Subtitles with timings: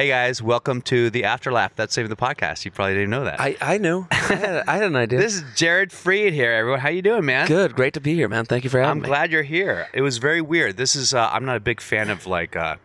[0.00, 1.76] Hey guys, welcome to the After Laugh.
[1.76, 2.64] That's saving the podcast.
[2.64, 3.38] You probably didn't know that.
[3.38, 4.06] I, I knew.
[4.10, 5.18] I had, I had an idea.
[5.20, 6.80] this is Jared Freid here, everyone.
[6.80, 7.46] How you doing, man?
[7.46, 7.74] good.
[7.74, 8.46] Great to be here, man.
[8.46, 9.04] Thank you for having me.
[9.04, 9.88] I'm glad you're here.
[9.92, 10.78] It was very weird.
[10.78, 12.76] This is uh, I'm not a big fan of like uh,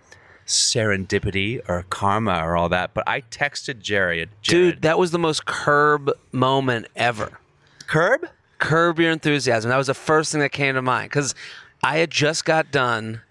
[0.45, 4.31] serendipity or karma or all that, but I texted Jared.
[4.41, 7.39] Jared Dude, that was the most curb moment ever.
[7.87, 8.27] curb.
[8.57, 9.69] Curb your enthusiasm.
[9.69, 11.33] That was the first thing that came to mind because
[11.81, 13.21] I had just got done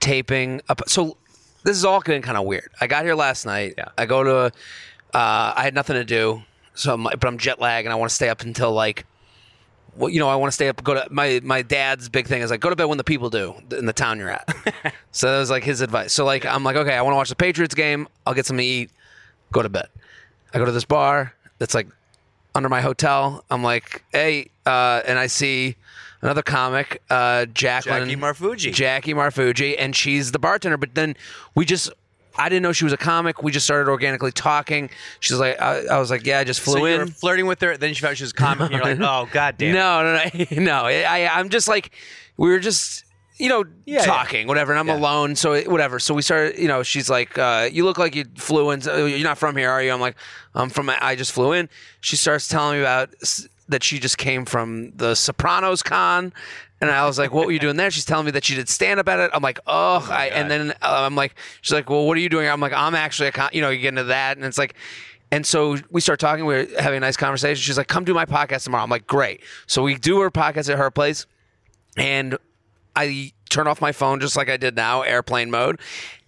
[0.00, 0.62] taping.
[0.70, 1.18] Up, so
[1.66, 2.70] this is all getting kind of weird.
[2.80, 3.74] I got here last night.
[3.76, 3.88] Yeah.
[3.98, 4.52] I go to.
[5.12, 6.42] Uh, I had nothing to do,
[6.74, 9.04] so I'm, but I'm jet lagged and I want to stay up until like.
[9.96, 10.84] Well, you know, I want to stay up.
[10.84, 13.30] Go to my my dad's big thing is like go to bed when the people
[13.30, 14.46] do in the town you're at.
[15.10, 16.12] so that was like his advice.
[16.12, 18.06] So like I'm like okay, I want to watch the Patriots game.
[18.26, 18.90] I'll get something to eat.
[19.52, 19.88] Go to bed.
[20.54, 21.88] I go to this bar that's like
[22.54, 23.44] under my hotel.
[23.50, 25.76] I'm like, hey, uh, and I see
[26.22, 28.72] another comic, uh, Jacqueline Jackie Marfuji.
[28.72, 30.76] Jackie Marfuji, and she's the bartender.
[30.76, 31.16] But then
[31.54, 31.90] we just.
[32.38, 33.42] I didn't know she was a comic.
[33.42, 34.90] We just started organically talking.
[35.20, 37.00] She's like, I, I was like, yeah, I just flew So you in.
[37.00, 39.26] were flirting with her, then she found she was a comic, and you're like, oh
[39.32, 39.72] god damn.
[39.72, 40.22] No, no,
[40.54, 40.84] no, no.
[40.84, 41.92] I, I'm just like,
[42.36, 43.06] we were just,
[43.38, 44.72] you know, Yeah, talking, whatever.
[44.72, 44.98] And I'm Yeah.
[44.98, 45.98] alone, so it- whatever.
[45.98, 48.82] So we started, you know, she's like, uh, you look like you flew in.
[48.82, 49.90] You're not from here, are you?
[49.90, 50.16] I'm like,
[50.54, 50.90] I'm from.
[50.90, 51.70] I just flew in.
[52.02, 53.14] She starts telling me about
[53.68, 56.32] that she just came from the Sopranos con.
[56.80, 58.68] And I was like, "What were you doing there?" She's telling me that she did
[58.68, 59.30] stand up at it.
[59.32, 62.28] I'm like, "Oh," I, and then uh, I'm like, "She's like, well, what are you
[62.28, 64.58] doing?" I'm like, "I'm actually a con-, you know." You get into that, and it's
[64.58, 64.74] like,
[65.32, 66.44] and so we start talking.
[66.44, 67.62] We are having a nice conversation.
[67.62, 70.70] She's like, "Come do my podcast tomorrow." I'm like, "Great." So we do her podcast
[70.70, 71.24] at her place,
[71.96, 72.36] and
[72.94, 75.80] I turn off my phone just like I did now, airplane mode,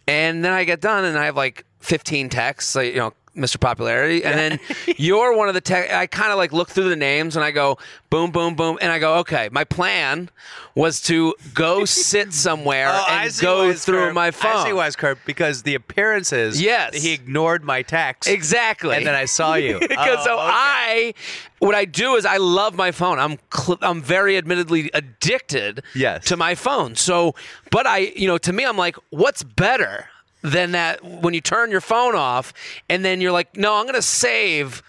[0.07, 3.13] and then I get done and I have like 15 texts, like, you know.
[3.39, 3.59] Mr.
[3.61, 4.61] Popularity, and then
[4.99, 5.91] you're one of the tech.
[5.93, 7.79] I kind of like look through the names and I go
[8.11, 9.49] boom, boom, boom, and I go, okay.
[9.53, 10.31] My plan
[10.75, 14.57] was to go sit somewhere Oh, and go through my phone.
[14.57, 16.61] I see why curb because the appearances.
[16.61, 16.95] Yes.
[17.03, 18.29] he ignored my text.
[18.29, 18.97] Exactly.
[18.97, 19.79] And then I saw you.
[19.81, 20.43] because Oh, so okay.
[20.51, 21.15] I,
[21.59, 23.19] what I do is I love my phone.
[23.19, 26.25] I'm cl- I'm very admittedly addicted Yes.
[26.27, 26.95] to my phone.
[26.97, 27.35] So,
[27.71, 30.07] but I, you know, to me, I'm like, what's better
[30.43, 32.53] than that when you turn your phone off
[32.89, 34.83] and then you're like, no, I'm gonna save.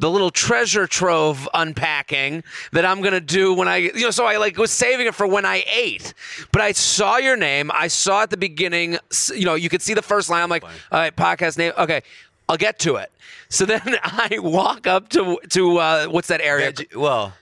[0.00, 4.36] The little treasure trove unpacking that I'm gonna do when I, you know, so I
[4.36, 6.14] like was saving it for when I ate.
[6.52, 7.72] But I saw your name.
[7.74, 8.98] I saw at the beginning,
[9.34, 10.44] you know, you could see the first line.
[10.44, 11.72] I'm like, all right, podcast name.
[11.76, 12.02] Okay,
[12.48, 13.10] I'll get to it.
[13.48, 16.70] So then I walk up to to uh, what's that area?
[16.70, 17.32] Veg- well,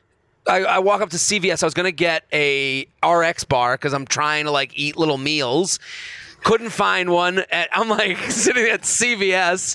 [0.49, 1.62] I, I walk up to CVS.
[1.62, 5.78] I was gonna get a RX bar because I'm trying to like eat little meals.
[6.46, 7.40] Couldn't find one.
[7.50, 9.74] At, I'm like sitting at CVS,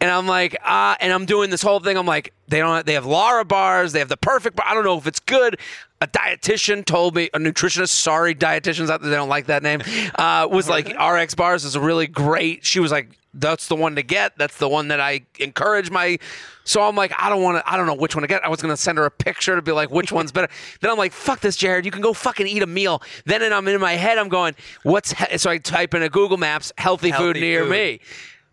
[0.00, 1.96] and I'm like, ah, and I'm doing this whole thing.
[1.96, 2.84] I'm like, they don't.
[2.86, 3.92] They have Lara bars.
[3.92, 4.66] They have the perfect bar.
[4.68, 5.58] I don't know if it's good.
[6.00, 7.90] A dietitian told me, a nutritionist.
[7.90, 9.82] Sorry, dietitians out there, they don't like that name.
[10.14, 12.64] Uh, was like RX bars is a really great.
[12.64, 14.36] She was like, that's the one to get.
[14.38, 16.18] That's the one that I encourage my.
[16.64, 17.70] So I'm like, I don't want to.
[17.70, 18.44] I don't know which one to get.
[18.44, 20.48] I was gonna send her a picture to be like, which one's better.
[20.80, 21.84] then I'm like, fuck this, Jared.
[21.84, 23.02] You can go fucking eat a meal.
[23.26, 24.18] Then and I'm in my head.
[24.18, 25.38] I'm going, what's he-?
[25.38, 27.70] so I type in a Google Maps healthy, food near food.
[27.70, 28.00] me.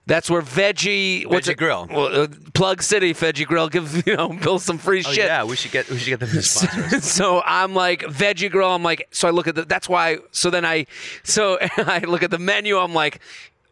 [0.08, 1.58] That's where veggie, what's Veggie it?
[1.58, 1.88] Grill.
[1.92, 3.68] Well, uh, Plug City Veggie Grill.
[3.68, 5.26] Give you know, Bill some free oh shit.
[5.26, 8.70] yeah, we should get we should get them to sponsor so I'm like veggie grill.
[8.70, 9.66] I'm like, so I look at the.
[9.66, 10.20] That's why.
[10.32, 10.86] So then I,
[11.24, 12.78] so I look at the menu.
[12.78, 13.20] I'm like,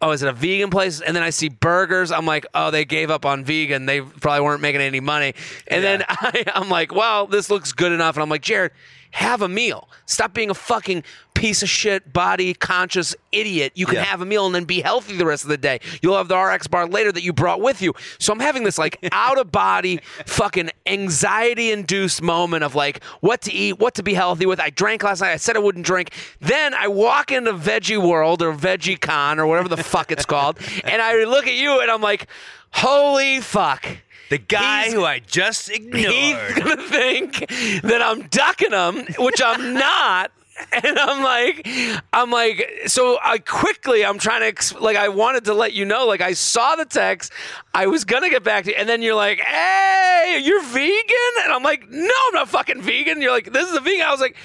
[0.01, 1.01] oh, is it a vegan place?
[1.01, 2.11] And then I see burgers.
[2.11, 3.85] I'm like, oh, they gave up on vegan.
[3.85, 5.35] They probably weren't making any money.
[5.67, 8.15] And then I, I'm like, well, this looks good enough.
[8.15, 8.71] And I'm like, Jared,
[9.15, 9.87] have a meal.
[10.05, 11.01] Stop being a fucking
[11.33, 13.71] piece of shit, body conscious idiot.
[13.75, 14.03] You can Yeah.
[14.03, 15.79] have a meal and then be healthy the rest of the day.
[16.01, 17.93] You'll have the RX bar later that you brought with you.
[18.19, 23.41] So I'm having this like out of body, fucking anxiety induced moment of like what
[23.43, 24.59] to eat, what to be healthy with.
[24.59, 25.31] I drank last night.
[25.31, 26.11] I said I wouldn't drink.
[26.41, 30.57] Then I walk into Veggie World or Veggie Con or whatever the fuck it's called,
[30.83, 32.27] and I look at you and I'm like,
[32.71, 33.85] holy fuck.
[34.29, 36.11] The guy who I just ignored.
[36.11, 37.47] He's gonna think
[37.83, 40.31] that I'm ducking him, which I'm not.
[40.71, 41.67] And I'm like,
[42.13, 46.05] I'm like, so I quickly, I'm trying to, like, I wanted to let you know,
[46.07, 47.33] like, I saw the text,
[47.73, 51.43] I was gonna get back to you, and then you're like, hey, you're vegan?
[51.43, 53.21] And I'm like, no, I'm not fucking vegan.
[53.21, 54.05] You're like, this is a vegan.
[54.05, 54.37] I was like,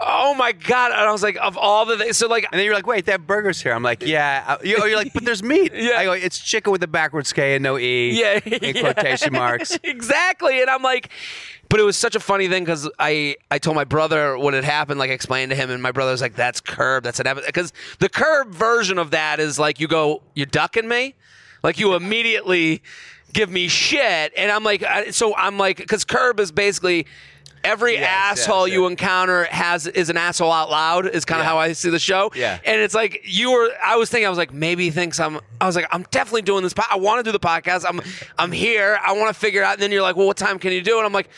[0.00, 0.92] oh my God.
[0.92, 3.06] And I was like, of all the things, so like, And then you're like, wait,
[3.06, 3.72] that burger's here.
[3.72, 4.44] I'm like, yeah.
[4.46, 5.72] Uh, you- You're like, but there's meat.
[5.82, 5.98] Yeah.
[5.98, 8.10] I go, it's chicken with a backwards K and no E.
[8.20, 9.78] yeah, In quotation marks.
[9.82, 10.60] exactly.
[10.60, 11.10] And I'm like,
[11.68, 14.64] but it was such a funny thing because I I told my brother what had
[14.64, 17.02] happened, like I explained to him, and my brother was like, "That's curb.
[17.02, 21.14] That's an because the curb version of that is like you go, you're ducking me,
[21.62, 22.82] like you immediately
[23.32, 27.06] give me shit, and I'm like, I, so I'm like, because curb is basically.
[27.64, 28.90] Every Yes, asshole yes, you yes.
[28.90, 31.50] encounter has is an asshole out loud is kind of Yeah.
[31.50, 32.30] how I see the show.
[32.34, 32.58] Yeah.
[32.64, 35.38] And it's like you were I was thinking I was like maybe he thinks I'm
[35.60, 37.84] I was like I'm definitely doing this po- I want to do the podcast.
[37.88, 38.00] I'm
[38.38, 38.98] I'm here.
[39.04, 40.96] I want to figure out and then you're like, "Well, what time can you do?"
[40.98, 41.28] And I'm like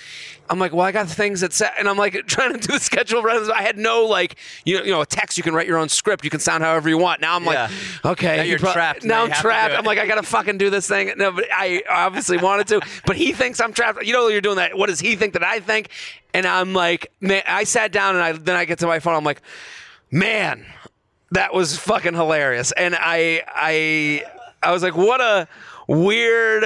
[0.50, 2.80] I'm like, "Well, I got things that set." And I'm like trying to do the
[2.80, 5.66] schedule around I had no like you know, you know, a text you can write
[5.66, 6.24] your own script.
[6.24, 7.20] You can sound however you want.
[7.20, 7.70] Now I'm like,
[8.04, 9.04] "Okay, Now you you're pro- trapped.
[9.04, 9.74] Now Now I'm you have to do trapped.
[9.74, 11.12] I'm like I got to fucking do this thing.
[11.16, 14.02] No, but I obviously wanted to, but he thinks I'm trapped.
[14.04, 14.76] You know you're doing that.
[14.76, 15.88] What does he think that I think?
[16.32, 19.14] And I'm like, man, I sat down and I then I get to my phone.
[19.14, 19.40] I'm like,
[20.10, 20.66] man,
[21.30, 22.72] that was fucking hilarious.
[22.72, 24.24] And I I
[24.62, 25.48] I was like, what a
[25.86, 26.64] weird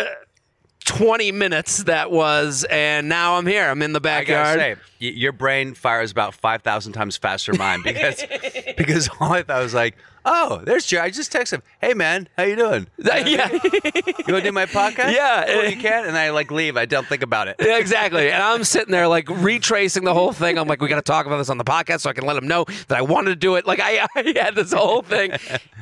[0.88, 2.64] 20 minutes that was.
[2.70, 3.69] And now I'm here.
[3.69, 4.58] I'm in the I backyard.
[4.58, 8.25] say, y- your brain fires about five thousand times faster than mine because
[8.76, 11.02] because all I thought was like, oh, there's Jerry.
[11.05, 12.87] I just texted him, hey man, how you doing?
[12.99, 13.50] yeah.
[13.52, 15.12] You want to do my podcast?
[15.12, 15.44] Yeah.
[15.46, 16.06] Cool, you can.
[16.06, 16.76] And I like leave.
[16.79, 17.56] I don't think about it.
[17.61, 18.31] Yeah, exactly.
[18.31, 20.58] And I'm sitting there like retracing the whole thing.
[20.58, 22.34] I'm like, we got to talk about this on the podcast so I can let
[22.34, 23.67] them know that I wanted to do it.
[23.67, 25.32] Like I, I had this whole thing.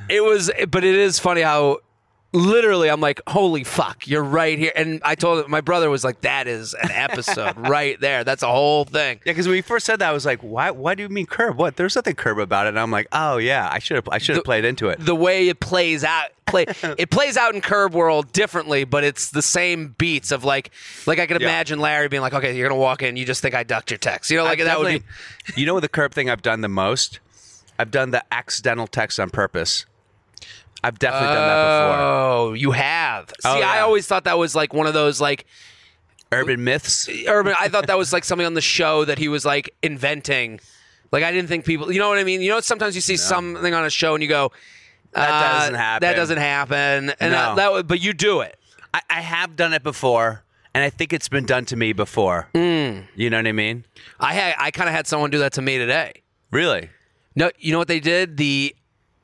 [0.09, 1.79] It was, but it is funny how
[2.32, 4.73] literally I'm like, holy fuck, you're right here.
[4.76, 8.25] And I told my brother was like, that is an episode right there.
[8.25, 9.20] That's a whole thing.
[9.25, 10.70] Yeah, because when you first said that, I was like, "Why?
[10.70, 11.56] Why do you mean curb?
[11.56, 11.76] What?
[11.76, 14.08] There's nothing curb about it." And I'm like, "Oh yeah, I should have.
[14.11, 16.67] I should have played into it." The way it plays out, play
[16.99, 20.70] it plays out in Curb World differently, but it's the same beats of like,
[21.06, 21.49] like I could Yeah.
[21.49, 23.99] imagine Larry being like, okay, you're gonna walk in, you just think I ducked your
[23.99, 25.61] text, you know, like I've that would be.
[25.61, 27.20] You know what the curb thing I've done the most?
[27.78, 29.87] I've done the accidental text on purpose.
[30.84, 32.05] I've definitely done that before.
[32.06, 33.28] Oh, you have.
[33.31, 33.81] See, Oh, I yeah.
[33.82, 35.46] always thought that was like one of those like
[36.32, 37.08] Urban myths.
[37.28, 37.55] urban.
[37.58, 40.61] I thought that was like something on the show that he was like inventing.
[41.12, 41.90] Like I didn't think people.
[41.93, 42.40] You know what I mean?
[42.40, 44.52] You know, sometimes you see something on a show and you go,
[45.12, 46.06] That uh, doesn't happen.
[46.06, 47.11] That doesn't happen.
[47.20, 47.31] And No.
[47.31, 48.58] that, that would- but you do it.
[48.93, 50.43] I, I have done it before,
[50.75, 52.49] and I think it's been done to me before.
[52.55, 53.05] Mm.
[53.14, 53.84] You know what I mean?
[54.20, 54.55] I had.
[54.58, 56.23] I kind of had someone do that to me today.
[56.50, 56.90] Really?
[57.34, 58.37] No, you know what they did?
[58.37, 58.75] The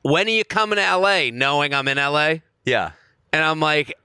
[0.03, 1.31] when are you coming to L.A.
[1.31, 2.41] Knowing I'm in L.A.
[2.65, 2.91] Yeah.
[3.33, 3.95] and I'm like,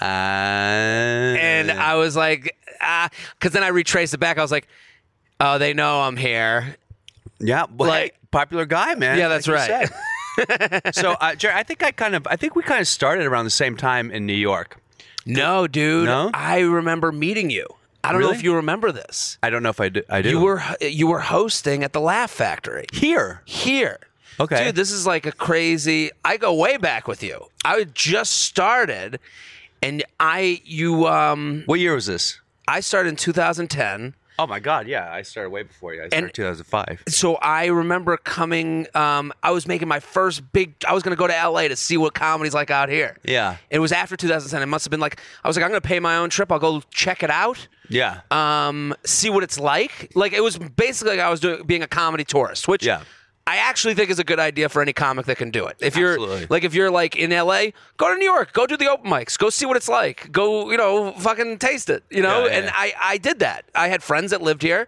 [0.00, 3.08] Uh, and I was like, ah,
[3.38, 4.38] because then I retraced it back.
[4.38, 4.68] I was like,
[5.40, 6.76] oh, they know I'm here.
[7.40, 9.18] yeah, well, like- hey, popular guy, man.
[9.18, 10.94] Yeah, that's like right.
[10.94, 13.44] so, uh, Jerry, I think I kind of, I think we kind of started around
[13.44, 14.80] the same time in New York.
[15.26, 16.06] No, dude.
[16.06, 16.30] No?
[16.32, 17.66] I remember meeting you.
[18.04, 19.36] I don't know if you remember this.
[19.42, 20.02] I don't know if I do.
[20.08, 20.30] I do.
[20.30, 23.42] You were you were hosting at the Laugh Factory here.
[23.44, 23.98] here.
[24.40, 24.66] Okay.
[24.66, 26.10] Dude, this is like a crazy.
[26.24, 27.46] I go way back with you.
[27.64, 29.18] I just started,
[29.82, 32.40] and I you um What year was this?
[32.66, 34.14] I started in 2010.
[34.40, 34.86] Oh my God!
[34.86, 36.02] Yeah, I started way before you.
[36.04, 37.02] I started And- 2005.
[37.08, 38.86] So I remember coming.
[38.94, 40.74] Um, I was making my first big.
[40.86, 43.16] I was going to go to LA to see what comedy's like out here.
[43.24, 43.56] Yeah.
[43.68, 44.62] It was after 2010.
[44.62, 46.52] It must have been like I was like I'm going to pay my own trip.
[46.52, 47.66] I'll go check it out.
[47.90, 48.20] Yeah.
[48.30, 50.12] um, see what it's like.
[50.14, 53.00] Like it was basically like I was doing being a comedy tourist, which Yeah.
[53.48, 55.76] I actually think is a good idea for any comic that can do it.
[55.80, 56.46] If you're Absolutely.
[56.50, 59.38] like if you're like in LA, go to New York, go do the open mics,
[59.38, 62.40] go see what it's like, go you know fucking taste it, you know.
[62.44, 62.72] Yeah, yeah, and yeah.
[62.76, 63.64] I I did that.
[63.74, 64.86] I had friends that lived here.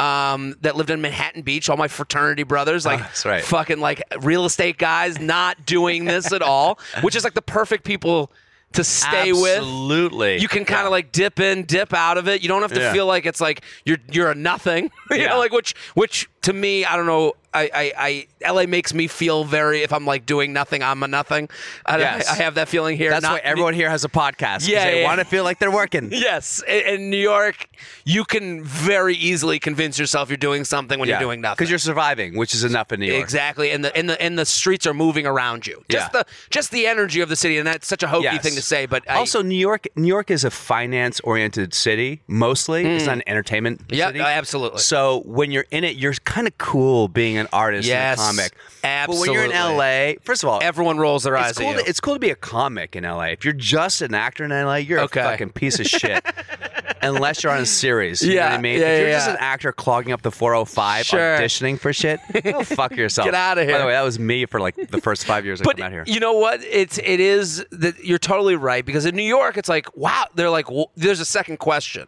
[0.00, 3.42] Um, that lived in Manhattan Beach, all my fraternity brothers, like Oh, right.
[3.42, 7.82] fucking like real estate guys, not doing this at all, which is like the perfect
[7.82, 8.30] people
[8.74, 9.56] to stay with.
[9.58, 10.38] Absolutely.
[10.38, 12.42] You can kind of like dip in, dip out of it.
[12.42, 12.92] You don't have to Yeah.
[12.92, 14.84] feel like it's like you're you're a nothing.
[15.10, 15.30] you Yeah.
[15.30, 17.32] know, like which which to me, I don't know.
[17.58, 21.08] I, I, I LA makes me feel very if I'm like doing nothing, I'm a
[21.08, 21.48] nothing.
[21.84, 22.28] I, Yes.
[22.28, 23.10] I, have that feeling here.
[23.10, 24.68] That's Not- why everyone here has a podcast.
[24.68, 25.06] Yeah, They yeah.
[25.06, 26.10] want to feel like they're working.
[26.12, 27.68] Yes, in, in New York,
[28.04, 31.56] you can very easily convince yourself you're doing something when you're doing nothing.
[31.56, 33.22] Because you're surviving, which is enough in New York.
[33.22, 35.82] Exactly, and the and the and the streets are moving around you.
[35.88, 36.20] Just Yeah.
[36.20, 38.42] the just the energy of the city, and that's such a hokey Yes.
[38.42, 38.86] thing to say.
[38.86, 42.86] But I, also, New York, New York is a finance-oriented city mostly.
[42.86, 43.08] It's hmm.
[43.08, 44.20] not an entertainment yeah, city.
[44.20, 44.80] Uh, absolutely.
[44.80, 48.42] So when you're in it, you're kind of cool being an artist Yes, and a
[48.42, 48.52] comic.
[48.84, 49.26] Absolutely.
[49.26, 49.76] But when you're in.
[50.16, 52.30] LA, first of all, Everyone rolls their eyes it's cool, to, it's cool to be
[52.30, 53.24] a comic in LA.
[53.24, 55.20] If you're just an actor in LA, you're Okay.
[55.20, 56.24] a fucking piece of shit.
[57.02, 58.22] Unless you're on a series.
[58.22, 58.80] You know Yeah, what I mean?
[58.80, 61.18] yeah, if you're yeah, just an actor clogging up the 405 Sure.
[61.38, 63.24] auditioning for shit, go fuck yourself.
[63.26, 63.74] Get out of here.
[63.74, 65.86] By the way, that was me for like the first five years I but come
[65.86, 66.04] out here.
[66.06, 66.62] you know what?
[66.64, 70.24] It's it is that you're totally right because in New York, it's like wow.
[70.34, 72.06] They're like well, there's a second question.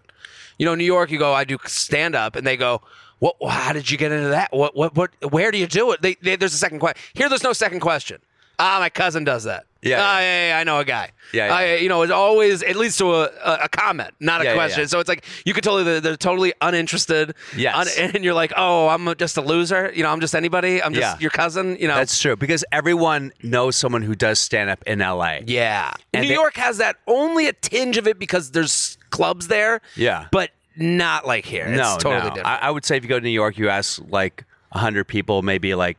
[0.59, 2.83] You know, New York, you go, I do stand up, and they go,
[3.21, 3.37] what?
[3.49, 4.53] How did you get into that?
[4.53, 4.75] What?
[4.77, 4.95] What?
[4.97, 5.11] What?
[5.31, 6.03] Where do you do it?
[6.03, 7.01] They, they, there's a second question.
[7.15, 8.21] Here, there's no second question.
[8.59, 9.65] Ah, my cousin does that.
[9.83, 10.23] Yeah, Ah, yeah.
[10.25, 11.13] yeah, yeah, I know a guy.
[11.33, 11.55] Yeah, yeah.
[11.55, 14.87] I, you know, it's always it leads to a, a, comment, not a question.
[14.89, 17.35] So it's like you could totally they're, they're totally uninterested.
[17.57, 17.97] Yes.
[17.97, 19.91] and you're like, oh, I'm just a loser.
[19.95, 20.83] You know, I'm just anybody.
[20.83, 21.79] I'm just your cousin.
[21.81, 25.39] You know, That's true because everyone knows someone who does stand up in LA.
[25.47, 25.95] yeah.
[26.13, 29.81] And New they- York has that only a tinge of it because there's clubs there.
[29.97, 30.27] Yeah.
[30.31, 31.69] but not like here.
[31.69, 32.35] no, totally no.
[32.35, 32.47] different.
[32.47, 35.43] I, I would say if you go to New York, you ask like hundred people,
[35.43, 35.99] maybe like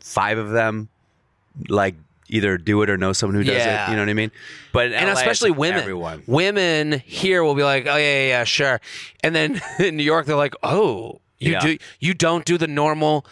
[0.00, 0.88] five of them,
[1.68, 1.94] like
[2.28, 3.86] either do it or know someone who does Yeah.
[3.86, 3.90] it.
[3.90, 4.32] You know what I mean?
[4.72, 5.80] But and LA, especially women.
[5.80, 6.22] everyone.
[6.26, 8.80] Women here will be like, "Oh yeah, yeah, yeah, sure,"
[9.22, 11.60] and then in New York they're like, "Oh, you Yeah.
[11.60, 13.26] do you don't do the normal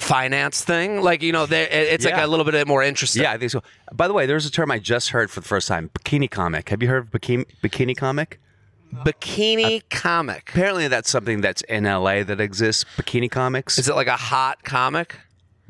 [0.00, 1.00] finance thing?
[1.02, 3.62] Like you know, it's like a little bit more interesting." Yeah, I think so.
[3.92, 6.68] By the way, there's a term I just heard for the first time: bikini comic.
[6.70, 8.40] Have you heard of bikini bikini comic?
[8.92, 10.50] Bikini comic.
[10.50, 12.84] Apparently, that's something that's in LA that exists.
[12.96, 13.78] Bikini comics.
[13.78, 15.16] Is it like a hot comic?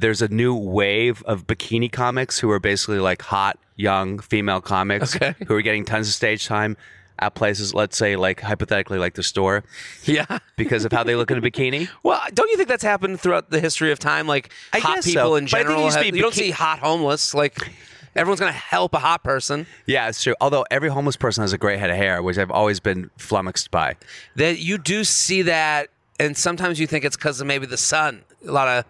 [0.00, 5.16] there's a new wave of bikini comics who are basically like hot young female comics
[5.16, 5.34] Okay.
[5.48, 6.76] who are getting tons of stage time
[7.18, 7.74] at places.
[7.74, 9.64] Let's say like hypothetically like the store
[10.04, 10.38] Yeah.
[10.56, 11.88] because of how they look in a bikini.
[12.04, 14.28] Well, don't you think that's happened throughout the history of time?
[14.28, 15.34] Like I hot guess people so.
[15.34, 16.78] in But I think it general, used to have- be you don't biki- see hot
[16.78, 17.34] homeless.
[17.34, 17.56] Like
[18.18, 19.66] everyone's gonna help a hot person.
[19.86, 20.34] Yeah, it's true.
[20.40, 23.70] Although every homeless person has a great head of hair, which I've always been flummoxed
[23.70, 23.96] by.
[24.36, 25.88] That you do see that,
[26.20, 28.24] and sometimes you think it's because of maybe the sun.
[28.46, 28.84] A lot of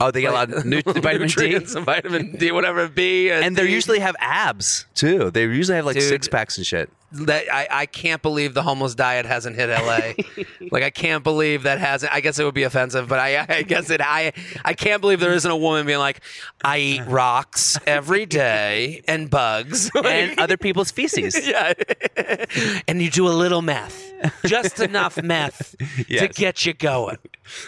[0.00, 1.54] Oh, they get a lot of nu- vitamin D.
[1.54, 5.30] and vitamin D, whatever it be, And they usually have abs too.
[5.30, 6.02] They usually have like Dude.
[6.08, 6.90] six packs and shit.
[7.12, 10.12] That I, I can't believe the homeless diet hasn't hit LA.
[10.70, 12.12] like I can't believe that hasn't.
[12.12, 14.00] I guess it would be offensive, but I, I guess it.
[14.00, 14.32] I
[14.64, 16.20] I can't believe there isn't a woman being like,
[16.64, 21.46] I eat rocks every day and bugs And other people's feces.
[21.46, 21.74] yeah,
[22.88, 24.12] and you do a little meth,
[24.46, 25.76] just enough meth
[26.08, 27.18] to get you going.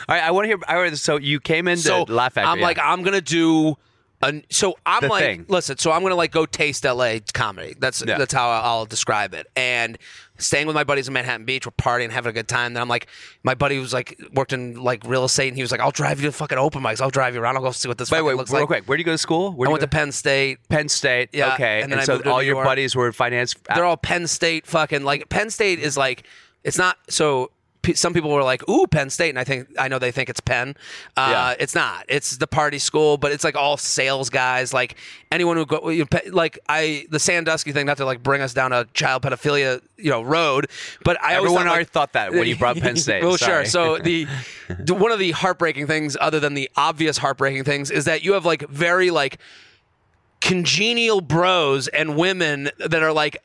[0.09, 0.59] All right, I want to hear.
[0.67, 2.51] I want to, so you came into so Laugh Factory.
[2.51, 2.79] I'm like.
[2.79, 3.77] I'm gonna do.
[4.25, 5.47] A, so I'm The like, thing.
[5.49, 5.79] listen.
[5.79, 7.75] So I'm gonna like go taste LA comedy.
[7.79, 8.19] That's Yeah.
[8.19, 9.47] that's how I'll describe it.
[9.57, 9.99] And
[10.39, 12.75] staying with my buddies in Manhattan Beach, we're partying, having a good time.
[12.75, 13.07] Then I'm like,
[13.43, 16.21] my buddy was like worked in like real estate, and he was like, I'll drive
[16.21, 17.01] you to fucking open mics.
[17.01, 17.57] I'll drive you around.
[17.57, 18.67] I'll go see what this wait, wait, looks real like.
[18.69, 18.89] quick.
[18.89, 19.53] Where do you go to school?
[19.53, 20.59] Where I went to Penn State.
[20.69, 21.31] Penn State.
[21.33, 23.55] Yeah, okay, and I so all your buddies were finance.
[23.75, 26.25] They're all Penn State fucking like Penn State is like
[26.65, 27.51] it's not so.
[27.85, 30.29] P- Some people were like, "Ooh, Penn State," and I think I know they think
[30.29, 30.75] it's Penn.
[31.17, 31.55] Uh, Yeah.
[31.63, 32.05] It's not.
[32.09, 34.73] It's the party school, but it's like all sales guys.
[34.75, 34.97] Like
[35.31, 38.53] anyone who go, you know, like I the Sandusky thing, not to like bring us
[38.53, 40.69] down a child pedophilia, you know, road.
[41.05, 43.23] But I always Everyone thought, like- already thought that when you brought Penn State.
[43.23, 43.65] well, Sorry.
[43.65, 43.71] sure.
[43.71, 44.27] So the,
[44.81, 48.33] the one of the heartbreaking things, other than the obvious heartbreaking things, is that you
[48.33, 49.39] have like very like
[50.41, 53.43] congenial bros and women that are like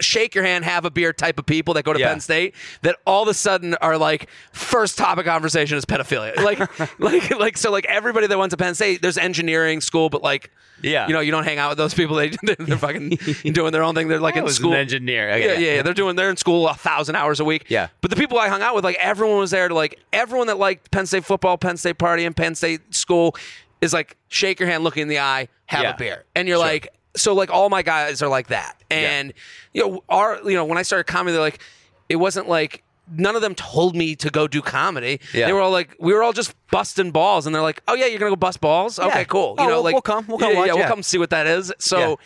[0.00, 2.08] shake your hand, have a beer type of people that go to Yeah.
[2.08, 6.36] Penn State that all of a sudden are like first topic conversation is pedophilia.
[6.36, 6.58] Like
[7.00, 10.50] like like so like everybody that went to Penn State, there's engineering school, but like
[10.82, 11.06] Yeah.
[11.06, 12.16] you know, you don't hang out with those people.
[12.16, 13.18] They they're fucking
[13.52, 14.08] doing their own thing.
[14.08, 14.72] They're like I in school.
[14.72, 15.28] an engineer.
[15.28, 15.64] Yeah, Okay.
[15.64, 15.82] yeah, yeah.
[15.82, 16.16] They're doing.
[16.16, 17.66] They're in school a thousand hours a week.
[17.68, 17.88] Yeah.
[18.00, 20.58] But the people I hung out with, like everyone was there to like everyone that
[20.58, 23.34] liked Penn State football, Penn State party, and Penn State school
[23.80, 25.94] is like shake your hand, look in the eye, have Yeah.
[25.94, 26.66] a beer, and you're Sure.
[26.66, 29.32] like, so like all my guys are like that, and
[29.72, 31.60] you know, our you know when I started comedy, they're like,
[32.08, 32.82] it wasn't like.
[33.14, 35.20] None of them told me to go do comedy.
[35.34, 35.44] Yeah.
[35.44, 38.06] They were all like, we were all just busting balls, and they're like, "Oh yeah,
[38.06, 38.98] you're gonna go bust balls?
[38.98, 39.56] Okay, cool.
[39.58, 40.24] Oh, You know, we'll- like we'll come.
[40.26, 40.88] We'll come yeah, watch, yeah, we'll yeah.
[40.88, 41.70] come see what that is.
[41.78, 42.18] So,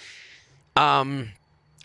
[0.76, 1.30] um,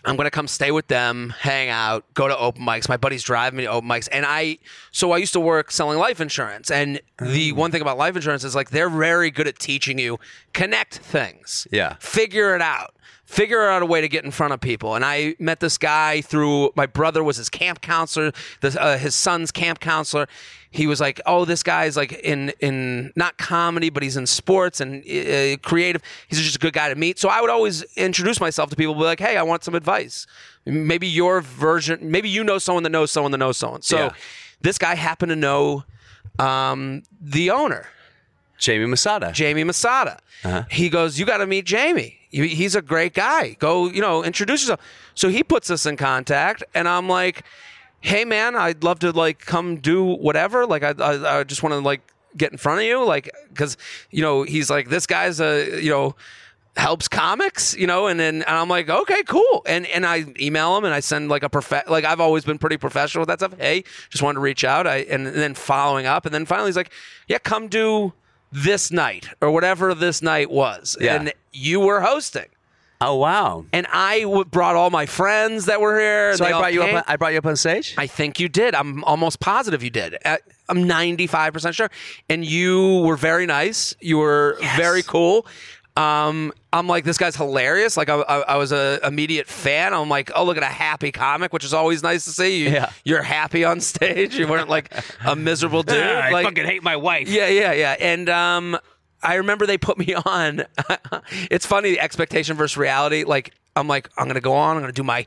[0.04, 2.88] I'm gonna come stay with them, hang out, go to open mics.
[2.88, 4.58] My buddies drive me to open mics, and I.
[4.90, 7.56] So I used to work selling life insurance, and the Mm.
[7.56, 10.18] one thing about life insurance is like they're very good at teaching you
[10.52, 11.66] connect things.
[11.70, 11.96] Yeah.
[12.00, 12.94] figure it out.
[13.24, 14.94] Figure out a way to get in front of people.
[14.94, 19.14] And I met this guy through my brother was his camp counselor, the, uh, his
[19.14, 20.28] son's camp counselor.
[20.78, 24.80] He was like, "Oh, this guy's like in in not comedy, but he's in sports
[24.80, 26.02] and uh, creative.
[26.28, 28.94] He's just a good guy to meet." So I would always introduce myself to people,
[28.94, 30.26] be like, "Hey, I want some advice.
[30.66, 31.98] Maybe your version.
[32.10, 34.10] Maybe you know someone that knows someone that knows someone." So Yeah.
[34.62, 35.84] this guy happened to know
[36.40, 37.86] um, the owner.
[38.58, 39.30] Jamie Masada.
[39.32, 40.18] Jamie Masada.
[40.42, 40.64] Uh-huh.
[40.70, 42.18] He goes, "You got to meet Jamie.
[42.30, 43.56] He's a great guy.
[43.60, 44.80] Go, you know, introduce yourself."
[45.14, 47.44] So he puts us in contact, and I'm like,
[48.04, 50.66] "Hey, man, I'd love to like come do whatever.
[50.66, 52.02] Like, I, I, I just want to like
[52.36, 53.76] get in front of you, like, because
[54.10, 56.14] you know, he's like, this guy's a, you know."
[56.76, 60.76] helps comics you know and then and i'm like okay cool and and i email
[60.76, 63.38] him and i send like a prof like i've always been pretty professional with that
[63.38, 66.66] stuff hey just wanted to reach out i and, then following up and then finally
[66.66, 66.90] he's like
[67.28, 68.12] yeah come do
[68.50, 71.14] this night or whatever this night was Yeah.
[71.14, 72.46] and you were hosting
[73.06, 73.64] Oh wow.
[73.72, 76.72] and i w- brought all my friends that were here So they I all brought
[76.74, 76.96] you came.
[76.96, 77.06] up.
[77.08, 77.94] On, I brought you up on stage.
[77.98, 78.74] I think you did.
[78.74, 80.16] I'm almost positive you did.
[80.24, 81.90] Uh, I'm 95% sure.
[82.28, 83.94] And you were very nice.
[84.00, 85.46] You were very cool.
[85.96, 87.96] Um, I'm like, this guy's hilarious.
[87.96, 89.94] Like, I, I, I was a immediate fan.
[89.94, 92.64] I'm like, oh, look at a happy comic, which is always nice to see.
[92.64, 92.90] You, Yeah.
[93.04, 94.34] You're happy on stage.
[94.34, 94.92] You weren't like
[95.24, 96.02] a miserable dude.
[96.02, 97.28] I like, fucking hate my wife.
[97.28, 97.94] yeah, yeah, yeah.
[98.00, 98.76] And um,
[99.24, 100.64] I remember they put me on.
[101.50, 103.24] it's funny, the expectation versus reality.
[103.24, 104.76] Like, I'm like, I'm gonna go on.
[104.76, 105.26] I'm gonna do my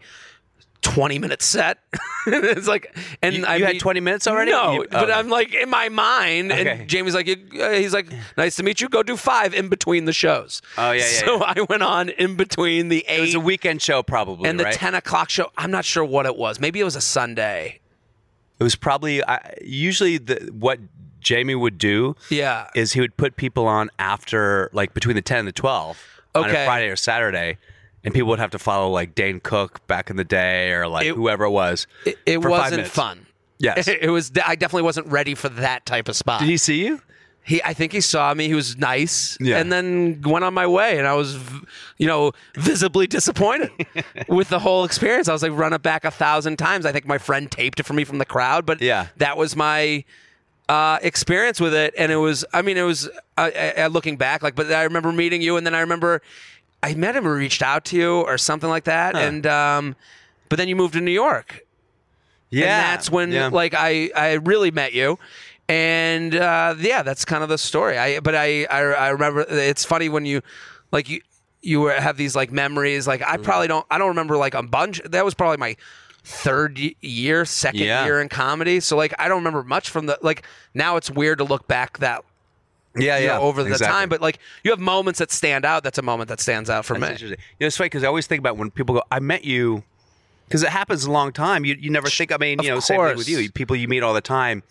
[0.84, 1.80] 20 minute set.
[2.28, 4.52] it's like, and You- I you had meet- 20 minutes already?
[4.52, 5.12] No, You- but.
[5.12, 6.70] I'm like in my mind, Okay.
[6.82, 8.88] and Jamie's like, uh, he's like, nice to meet you.
[8.88, 10.62] Go do five in between the shows.
[10.78, 13.18] Oh, yeah, yeah, So I went on in between the eight.
[13.18, 14.74] It was a weekend show, probably, and the right?
[14.74, 15.52] 10 o'clock show.
[15.58, 16.60] I'm not sure what it was.
[16.60, 17.80] Maybe it was a Sunday.
[18.60, 20.80] It was probably I usually the what
[21.28, 22.16] Jamie would do.
[22.30, 22.68] Yeah.
[22.76, 26.44] is he would put people on after like between the 10 and the 12 on
[26.44, 26.66] a Okay.
[26.66, 27.58] Friday or Saturday
[28.04, 31.06] and people would have to follow like Dane Cook back in the day or like
[31.08, 31.86] It- whoever it was.
[32.06, 32.96] It, it for five wasn't minutes.
[32.96, 33.26] fun.
[33.60, 33.88] Yes.
[34.02, 34.32] It, was.
[34.46, 36.40] I definitely wasn't ready for that type of spot.
[36.40, 37.02] Did he see you?
[37.44, 38.48] He, I think he saw me.
[38.50, 39.58] He was nice, Yeah.
[39.58, 40.98] and then went on my way.
[40.98, 41.66] And I was, v-
[41.98, 43.72] you know, visibly disappointed
[44.28, 45.30] with the whole experience.
[45.30, 46.86] I was like, run it back a thousand times.
[46.86, 49.08] I think my friend taped it for me from the crowd, but Yeah.
[49.18, 50.04] that was my
[50.70, 51.94] uh, experience with it.
[51.98, 55.12] And it was, I mean, it was uh, uh, looking back, like, but I remember
[55.12, 56.22] meeting you, and then I remember
[56.84, 59.96] I met him or reached out to you or something like that, and um,
[60.50, 61.62] but then you moved to New York,
[62.50, 62.64] Yeah.
[62.64, 63.48] and that's when Yeah.
[63.48, 65.18] like I I really met you.
[65.70, 67.98] And uh, yeah, that's kind of the story.
[67.98, 70.42] I but I, I I remember it's funny when you
[70.92, 71.22] like you
[71.62, 73.06] you have these like memories.
[73.08, 73.22] Like.
[73.22, 75.02] I probably don't I don't remember like a bunch.
[75.04, 75.76] That was probably my
[76.30, 78.04] third year, second Yeah.
[78.06, 78.82] year in comedy.
[78.82, 80.44] So like I don't remember much from the like
[80.74, 82.24] now it's weird to look back that
[82.98, 83.94] yeah, yeah, know, over the exactly.
[83.94, 84.10] time.
[84.10, 85.84] But like you have moments that stand out.
[85.84, 87.14] That's a moment that stands out for That's me.
[87.14, 87.38] interesting.
[87.60, 89.84] You know, it's funny because I always think about when people go, "I met you,"
[90.48, 91.64] because it happens a long time.
[91.64, 92.32] You you never think.
[92.34, 93.50] I mean, Of you know, same thing with you.
[93.52, 94.64] People you meet all the time,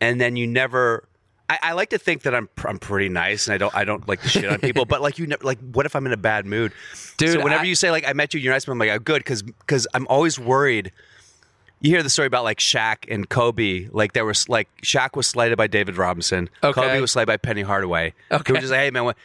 [0.00, 1.04] and then you never.
[1.52, 3.84] I, I like to think that I'm pr- I'm pretty nice and I don't I
[3.84, 6.12] don't like to shit on people, but like you never like what if I'm in
[6.12, 6.72] a bad mood,
[7.16, 8.98] Dude, So whenever I- you say like I met you, you're nice, I'm like oh,
[8.98, 10.92] good because because I'm always worried.
[11.80, 15.26] You hear the story about like Shaq and Kobe, like there was like Shaq was
[15.26, 16.80] slighted by David Robinson, Okay.
[16.80, 18.14] Kobe was slighted by Penny Hardaway.
[18.30, 18.42] Okay.
[18.46, 19.16] who were just like, hey man, what?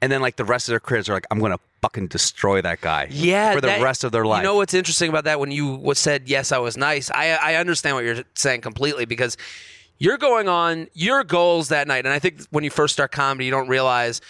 [0.00, 2.80] And then like the rest of their careers are like, I'm gonna fucking destroy that
[2.80, 3.08] guy.
[3.10, 4.38] Yeah, for the that- rest of their life.
[4.42, 5.40] You know what's interesting about that?
[5.40, 7.10] When you said yes, I was nice.
[7.10, 9.36] I I understand what you're saying completely because
[9.98, 13.44] you're going on your goals that night, and I think when you first start comedy,
[13.44, 14.20] you don't realize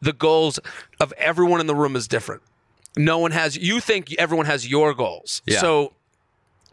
[0.00, 0.58] the goals
[1.00, 2.42] of everyone in the room is different.
[2.96, 3.56] No one has.
[3.56, 5.60] You think everyone has your goals, Yeah.
[5.60, 5.92] so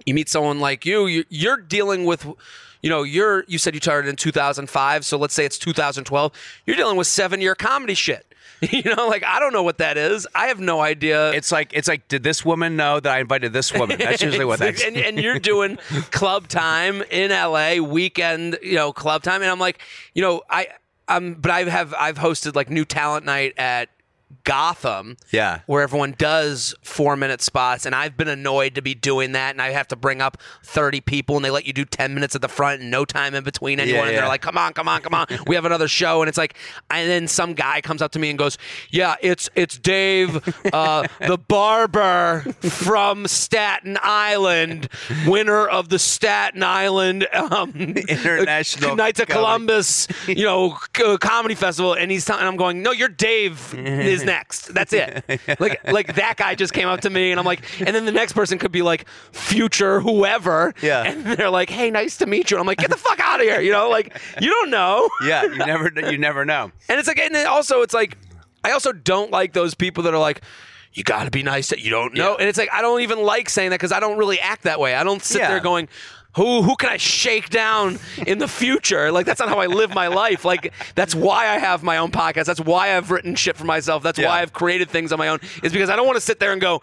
[0.06, 2.26] you meet someone like you, you you're dealing with
[2.82, 6.32] you know you're you said you started in 2005 so let's say it's 2012
[6.68, 8.35] you're dealing with seven year comedy shit
[8.72, 11.74] you know like i don't know what that is i have no idea It's like
[11.74, 13.98] it's like, did this woman know that I invited this woman?
[14.00, 14.84] That's usually what that's.
[14.88, 15.78] and, and you're doing
[16.12, 19.82] club time in LA weekend, you know, club time, and I'm like,
[20.14, 20.68] you know, I
[21.08, 23.90] um, but I have I've hosted like new talent night at
[24.44, 25.60] Gotham, Yeah.
[25.66, 29.62] where everyone does four minute spots, and I've been annoyed to be doing that, and
[29.62, 32.42] I have to bring up thirty people, and they let you do ten minutes at
[32.42, 34.22] the front and no time in between anyone, and yeah.
[34.22, 36.56] they're like, come on, come on, come on, we have another show, and it's like,
[36.90, 38.58] and then some guy comes up to me and goes,
[38.90, 40.36] yeah, it's it's Dave,
[40.74, 44.90] uh, the barber from Staten Island,
[45.26, 50.78] winner of the Staten Island um, International Knights of Columbus, you know,
[51.20, 54.74] comedy festival, and he's telling, I'm going, no, you're Dave is next.
[54.74, 55.24] That's it.
[55.60, 58.12] Like, like that guy just came up to me, and I'm like, and then the
[58.12, 61.04] next person could be like future whoever, Yeah.
[61.04, 62.58] and they're like, hey, nice to meet you.
[62.58, 65.10] And I'm like, get the fuck out of here, you know, like you don't know.
[65.24, 66.72] yeah, you never you never know.
[66.90, 68.18] And it's like, and then also, it's like,
[68.64, 70.42] I also don't like those people that are like,
[70.94, 72.32] you got to be nice that you don't know.
[72.32, 72.38] Yeah.
[72.40, 74.80] And it's like, I don't even like saying that because I don't really act that
[74.80, 74.96] way.
[74.96, 75.50] I don't sit Yeah.
[75.50, 75.90] there going,
[76.36, 79.12] who who can I shake down in the future?
[79.12, 80.44] Like that's not how I live my life.
[80.46, 82.46] Like that's why I have my own podcast.
[82.46, 84.04] That's why I've written shit for myself.
[84.04, 84.28] That's Yeah.
[84.28, 85.40] why I've created things on my own.
[85.64, 86.82] Is because I don't want to sit there and go,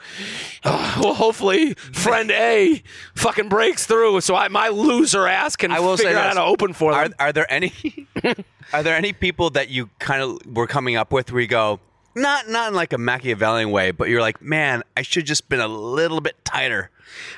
[0.64, 2.82] "Oh, well, hopefully friend A
[3.14, 6.36] fucking breaks through, so I my loser ass can I will say figure out this.
[6.38, 7.14] how to open for Are them.
[7.18, 7.72] are there any
[8.72, 11.80] are there any people that you kind of were coming up with where you go
[12.14, 15.60] not not in like a Machiavellian way, but you're like, man, I should just been
[15.60, 16.90] a little bit tighter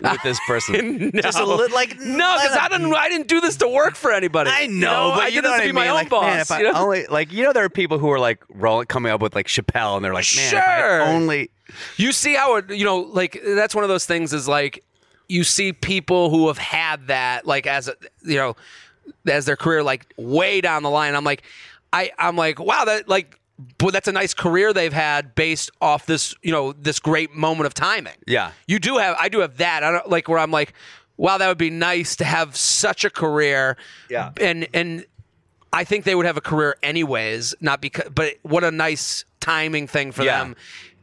[0.03, 1.11] with this person.
[1.15, 2.93] Just a little like No, because I didn't.
[2.95, 4.51] I didn't do this to work for anybody.
[4.53, 5.75] I know, but I you did know this to I be mean.
[5.75, 6.23] my own like, boss.
[6.25, 6.79] man, if I you know?
[6.83, 9.47] only like you know, there are people who are like rolling, coming up with like
[9.47, 11.03] Chappelle, and they're like, man, I Sure.
[11.03, 11.51] only
[11.97, 14.85] You see how it, you know, like that's one of those things is like
[15.29, 18.57] you see people who have had that like as a, you know,
[19.27, 21.15] as their career like way down the line.
[21.15, 21.43] I'm like,
[21.93, 23.39] I I'm like, wow, that like,
[23.79, 27.67] boy, that's a nice career they've had based off this, you know, this great moment
[27.67, 28.17] of timing.
[28.27, 28.53] Yeah.
[28.67, 29.17] you do have.
[29.19, 29.83] I do have that.
[29.85, 30.73] I don't like where I'm like,
[31.17, 33.77] wow, that would be nice to have such a career.
[34.11, 34.33] Yeah.
[34.41, 35.07] and and.
[35.77, 39.89] I think they would have a career anyways, not because, but what a nice timing
[39.89, 40.39] thing for Yeah.
[40.45, 40.55] them.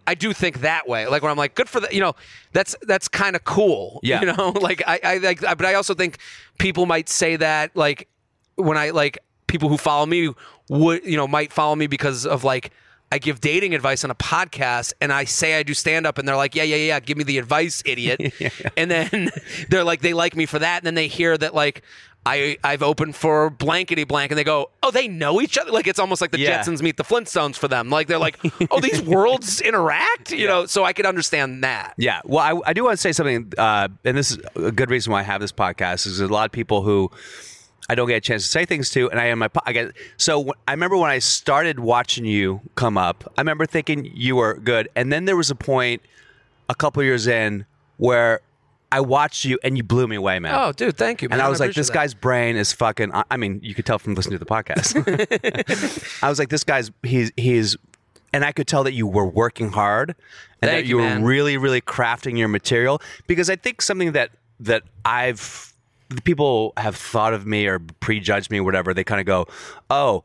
[0.08, 1.08] I do think that way.
[1.08, 2.16] Like where I'm like, good for the, you know,
[2.54, 4.00] that's that's kind of cool.
[4.04, 4.22] Yeah.
[4.22, 6.20] You know, like I, I like, but I also think
[6.58, 8.08] people might say that like
[8.56, 10.34] when I like people who follow me
[10.72, 12.72] would you know might follow me because of like
[13.12, 16.26] I give dating advice on a podcast and I say I do stand up and
[16.26, 18.34] they're like, yeah, yeah, yeah, give me the advice, idiot.
[18.78, 19.32] And then
[19.70, 20.78] they're like, they like me for that.
[20.78, 21.82] And then they hear that like
[22.26, 25.72] I, I've opened for blankety blank and they go, oh, they know each other.
[25.72, 26.64] Like it's almost like the Yeah.
[26.64, 27.90] Jetsons meet the Flintstones for them.
[27.90, 28.40] Like they're like,
[28.72, 30.66] oh, these worlds interact, you know?
[30.68, 31.96] So I could understand that.
[31.98, 32.22] Yeah.
[32.24, 35.12] Well, I, I do want to say something, uh, and this is a good reason
[35.12, 36.06] why I have this podcast.
[36.06, 37.12] Is there's a lot of people who
[37.92, 39.50] I don't get a chance to say things to, and I am my.
[39.66, 40.54] I get so.
[40.66, 43.30] I remember when I started watching you come up.
[43.38, 46.02] I remember thinking you were good, and then there was a point
[46.70, 47.66] a couple years in
[47.98, 48.40] where
[48.94, 50.56] I watched you and you blew me away, man.
[50.56, 51.28] Oh, dude, thank you.
[51.28, 51.40] Man.
[51.40, 51.46] And.
[51.46, 51.94] I was like, this that.
[51.94, 53.14] guy's brain is fucking.
[53.14, 56.24] I I mean, you could tell from listening to the podcast.
[56.24, 57.76] I was like, this guy's he's he's,
[58.32, 60.12] and I could tell that you were working hard,
[60.62, 63.02] and Thank that you, you were really really crafting your material.
[63.28, 65.71] Because I think something that that I've
[66.24, 68.94] people have thought of me or prejudged me, or whatever.
[68.94, 69.48] They kind of go,
[69.90, 70.24] oh.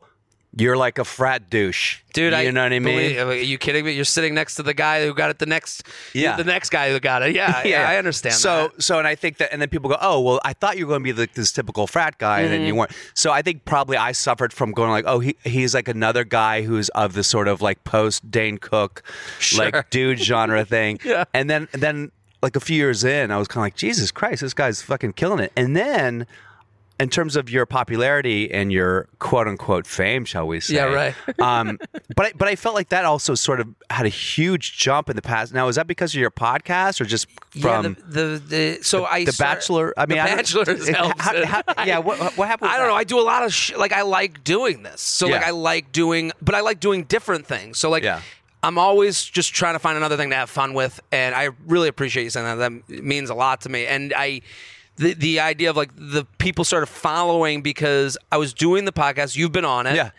[0.59, 2.83] You're like a frat douche, Dude, You I know what I mean?
[2.95, 3.91] believe- Are you kidding me?
[3.91, 6.35] You're sitting next to the guy who got it the next, Yeah.
[6.35, 7.35] the next guy who got it.
[7.35, 8.33] Yeah, yeah, I understand.
[8.33, 8.81] So, that.
[8.81, 10.91] so, and I think that, and then people go, "Oh, well, I thought you were
[10.97, 12.67] going to be like this typical frat guy, and then Mm-hmm.
[12.67, 15.87] you weren't." So, I think probably I suffered from going like, "Oh, he, he's like
[15.89, 19.03] another guy who's of the sort of like post Dane Cook,
[19.37, 19.65] Sure.
[19.69, 21.25] like dude genre thing." Yeah.
[21.35, 24.11] And then, and then, like a few years in, I was kind of like, "Jesus
[24.11, 26.27] Christ, this guy's fucking killing it." And then.
[26.99, 30.73] In terms of your popularity and your quote unquote fame, shall we say?
[30.77, 31.13] Yeah, right.
[31.39, 31.77] um,
[32.15, 35.15] but I, but I felt like that also sort of had a huge jump in
[35.15, 35.53] the past.
[35.53, 39.05] Now, is that because of your podcast or just from yeah, the, the, the so
[39.05, 39.93] I the start- Bachelor?
[39.95, 42.71] I mean, the I don't- it- how- how- yeah, what, what happened?
[42.71, 42.93] I don't that?
[42.93, 42.97] know.
[42.97, 44.99] I do a lot of sh- like I like doing this.
[44.99, 47.77] So like I like doing, but I like doing different things.
[47.77, 48.21] So like Yeah.
[48.67, 51.87] I'm always just trying to find another thing to have fun with, and I really
[51.87, 52.55] appreciate you saying that.
[52.55, 53.85] That means a lot to me.
[53.85, 54.41] And I.
[54.99, 59.35] The, the idea of like the people started following because I was doing the podcast.
[59.35, 59.95] You've been on it.
[59.95, 60.09] Yeah.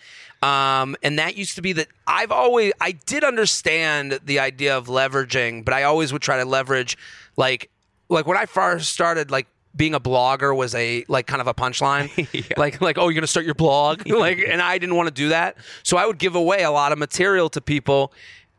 [0.40, 4.86] Um, and that used to be that I've always I did understand the idea of
[4.86, 6.96] leveraging, but I always would try to leverage
[7.36, 7.70] like
[8.08, 11.54] like when I first started like being a blogger was a like kind of a
[11.54, 12.08] punchline.
[12.56, 15.28] Like like oh you're gonna start your blog like and I didn't want to do
[15.30, 18.12] that, so I would give away a lot of material to people.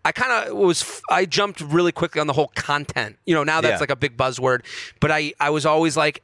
[0.05, 3.17] I kind of was I jumped really quickly on the whole content.
[3.25, 3.79] You know now that's Yeah.
[3.79, 4.61] like a big buzzword,
[4.99, 6.23] but I I was always like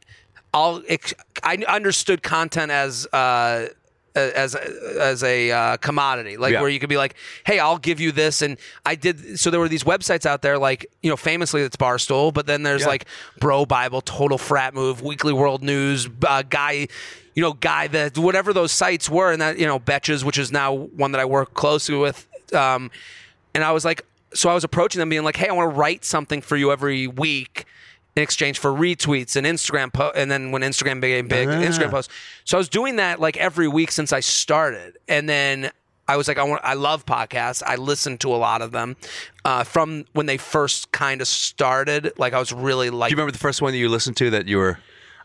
[0.54, 0.82] I'll
[1.44, 3.68] I understood content as uh
[4.16, 6.62] as a, as a uh, commodity, like Yeah.
[6.62, 9.40] where you could be like, "Hey, I'll give you this," and I did.
[9.40, 12.64] So there were these websites out there, like you know, famously it's Barstool, but then
[12.64, 12.88] there's Yeah.
[12.88, 13.06] like
[13.40, 16.88] Bro Bible, Total Frat Move, Weekly World News, uh, Guy,
[17.34, 20.52] you know, Guy that whatever those sites were, and that you know, Betches, which is
[20.52, 22.92] now one that I work closely with, um,
[23.54, 25.76] and I was like, so I was approaching them, being like, "Hey, I want to
[25.78, 27.66] write something for you every week."
[28.16, 32.14] In exchange for retweets and Instagram po- and then when Instagram became big, Instagram posts.
[32.46, 35.70] So I was doing that like every week since I started, and then
[36.08, 37.64] I was like, I want, I love podcasts.
[37.66, 38.96] I listen to a lot of them
[39.44, 42.14] uh, from when they first kind of started.
[42.18, 44.30] Like I was really like Do you remember the first one that you listened to
[44.30, 44.78] that you were?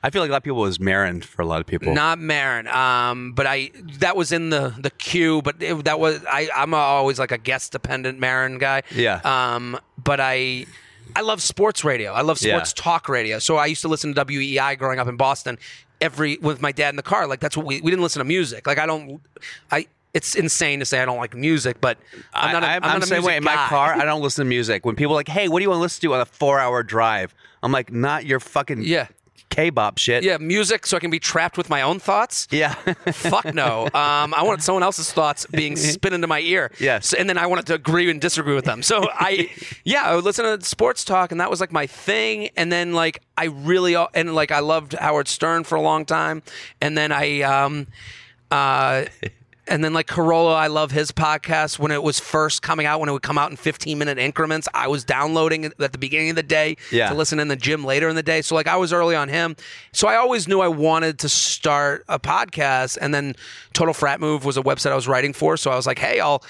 [0.03, 1.93] I feel like a lot of people was Maron for a lot of people.
[1.93, 5.43] Not Maron, um, but I that was in the the queue.
[5.43, 6.49] But it, that was I.
[6.57, 8.83] I'm always like a guest dependent Maron guy.
[8.91, 9.21] Yeah.
[9.23, 10.65] Um, but I
[11.17, 12.13] I love sports radio.
[12.13, 12.83] I love sports Yeah.
[12.83, 13.39] talk radio.
[13.39, 15.59] So I used to listen to WEEI growing up in Boston
[16.01, 17.27] every with my dad in the car.
[17.27, 18.67] Like that's what we we didn't listen to music.
[18.67, 19.21] Like I don't
[19.71, 19.87] I.
[20.13, 21.97] It's insane to say I don't like music, but
[22.35, 22.65] I'm not.
[22.65, 23.39] a- I, I'm I'm, not a the same way.
[23.39, 24.85] music In my car, I don't listen to music.
[24.85, 26.83] When people are like, "Hey, what do you want to listen to on a four-hour
[26.83, 29.07] drive?" I'm like, "Not your fucking Yeah.
[29.61, 32.49] K-pop shit." Yeah, music, so I can be trapped with my own thoughts.
[32.51, 32.75] yeah.
[33.13, 33.85] Fuck no.
[33.87, 36.71] Um, I wanted someone else's thoughts being spit into my ear.
[36.79, 37.09] Yes.
[37.09, 38.83] So- and then I wanted to agree and disagree with them.
[38.83, 39.51] So I,
[39.85, 42.51] yeah, I would listen to sports talk, and that was like my thing.
[42.57, 46.43] And then like I really and like I loved Howard Stern for a long time,
[46.81, 47.87] and then I, um,
[48.51, 49.05] uh.
[49.71, 53.09] And then like Carolla, I love his podcast when it was first coming out, when
[53.09, 54.69] it would come out in 15 minute increments.
[54.75, 57.09] I was downloading it at the beginning of the day Yeah.
[57.09, 58.43] to listen in the gym later in the day.
[58.43, 59.55] So like I was early on him.
[59.93, 62.99] So I always knew I wanted to start a podcast.
[63.01, 63.37] And then
[63.73, 65.57] Total Frat Move was a website I was writing for.
[65.57, 66.43] So I was like, hey, I'll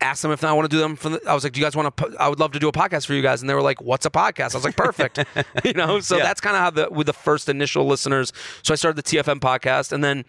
[0.00, 0.96] ask them if I want to do them.
[0.96, 2.14] From the, I was like, do you guys want to?
[2.18, 3.40] I would love to do a podcast for you guys.
[3.40, 4.54] And they were like, what's a podcast?
[4.54, 5.18] I was like, perfect.
[5.64, 6.00] you know.
[6.00, 6.24] So Yeah.
[6.24, 8.32] that's kind of how the with the first initial listeners.
[8.62, 10.24] So I started the TFM podcast, and then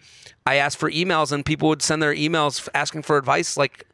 [0.46, 3.84] I asked for emails, and people would send their emails asking for advice, like.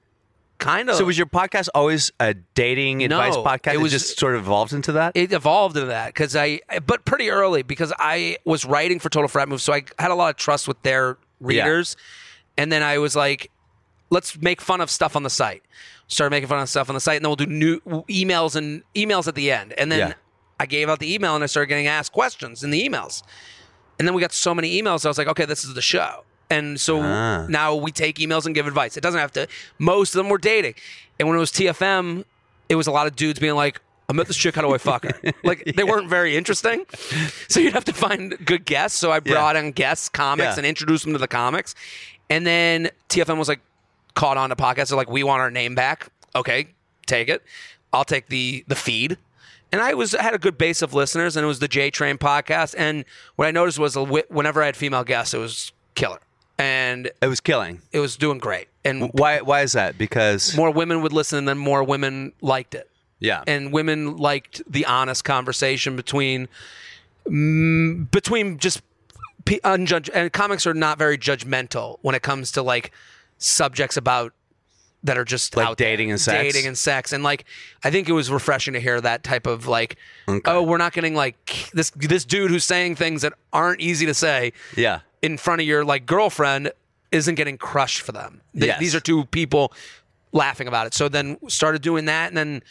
[0.59, 0.95] Kind of.
[0.95, 3.75] So was your podcast always a dating advice podcast?
[3.75, 5.13] it was- just sort of evolved into that.
[5.17, 9.27] it evolved into that because I, but pretty early because I was writing for Total
[9.27, 11.97] Frat Move, so I had a lot of trust with their readers,
[12.57, 13.51] and then I was like,
[14.15, 15.63] let's make fun of stuff on the site.
[16.07, 18.83] Started making fun of stuff on the site, and then we'll do new emails and
[18.95, 19.73] emails at the end.
[19.77, 20.13] And then Yeah.
[20.59, 23.23] I gave out the email, and I started getting asked questions in the emails.
[23.99, 25.05] And then we got so many emails.
[25.05, 26.25] I was like, okay, this is the show.
[26.51, 27.47] And so Ah.
[27.49, 28.97] now we take emails and give advice.
[28.97, 29.47] It doesn't have to.
[29.79, 30.75] Most of them were dating.
[31.19, 32.25] And when it was TFM,
[32.69, 34.55] it was a lot of dudes being like, I met this chick.
[34.55, 35.33] How do I fuck her?
[35.45, 36.85] Like they weren't very interesting.
[37.49, 38.99] So you'd have to find good guests.
[38.99, 40.59] So I brought in guests, comics, Yeah.
[40.59, 41.75] and introduced them to the comics.
[42.29, 43.61] And then TFM was like,
[44.15, 44.89] caught on to podcasts.
[44.89, 46.09] They're like, we want our name back.
[46.35, 46.69] Okay,
[47.07, 47.43] take it.
[47.93, 49.19] I'll take the the feed.
[49.73, 52.17] And I was had a good base of listeners, and it was the J Train
[52.19, 52.75] podcast.
[52.79, 53.05] And
[53.37, 56.21] what I noticed was whenever I had female guests, it was killer,
[56.59, 57.83] and It was killing.
[57.93, 58.69] it was doing great.
[58.85, 59.41] And Why?
[59.41, 59.99] Why is that?
[59.99, 62.89] Because more women would listen, and then more women liked it.
[63.19, 66.47] yeah, And women liked the honest conversation between
[67.27, 68.83] mm, between just
[69.65, 70.11] unjudged.
[70.15, 72.93] And comics are not very judgmental when it comes to like
[73.45, 74.33] subjects about
[75.03, 75.89] that are just Like out there.
[75.89, 76.43] dating and sex?
[76.43, 77.13] dating and sex.
[77.13, 77.45] And like,
[77.83, 79.97] I think it was refreshing to hear that type of like,
[80.47, 84.15] oh, we're not getting like this this dude who's saying things that aren't easy to
[84.15, 86.73] say yeah, in front of your like girlfriend
[87.13, 88.41] isn't getting crushed for them.
[88.55, 88.81] Th- Yes.
[88.81, 89.73] These are two people
[90.33, 90.95] laughing about it.
[90.95, 92.63] So then started doing that, and then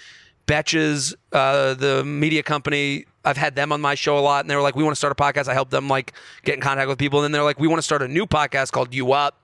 [0.48, 4.56] Betches, uh, the media company, I've had them on my show a lot, and they
[4.56, 6.12] were like, "We want to start a podcast." I helped them like
[6.44, 8.26] get in contact with people, and then they're like, "We want to start a new
[8.26, 9.38] podcast called You Up,"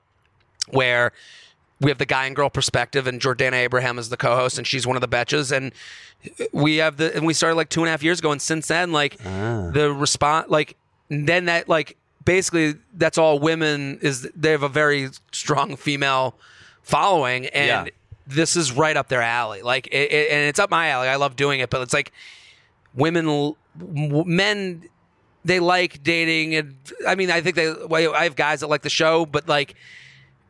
[0.71, 1.11] where
[1.81, 4.85] we have the guy and girl perspective, and Jordana Abraham is the co-host, and she's
[4.85, 5.71] one of the Betches, and
[6.51, 8.67] we have the and we started like two and a half years ago, and since
[8.67, 9.69] then, like ah.
[9.73, 10.75] the response, like
[11.09, 16.35] then that like basically that's all women is they have a very strong female
[16.83, 17.91] following, and Yeah.
[18.27, 19.61] this is right up their alley.
[19.61, 21.07] Like, it, it- and it's up my alley.
[21.07, 22.11] I love doing it, but it's like
[22.93, 24.83] women, men,
[25.45, 26.75] they like dating, and
[27.07, 27.73] I mean, I think they.
[27.73, 29.75] well, I have guys that like the show, but like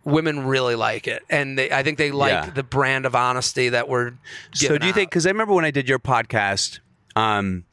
[0.06, 2.50] women really like it, and they, I think they like Yeah.
[2.50, 4.14] the brand of honesty that we're.
[4.54, 5.10] So do you think?
[5.12, 6.80] Because I remember when I did your podcast,
[7.16, 7.66] um,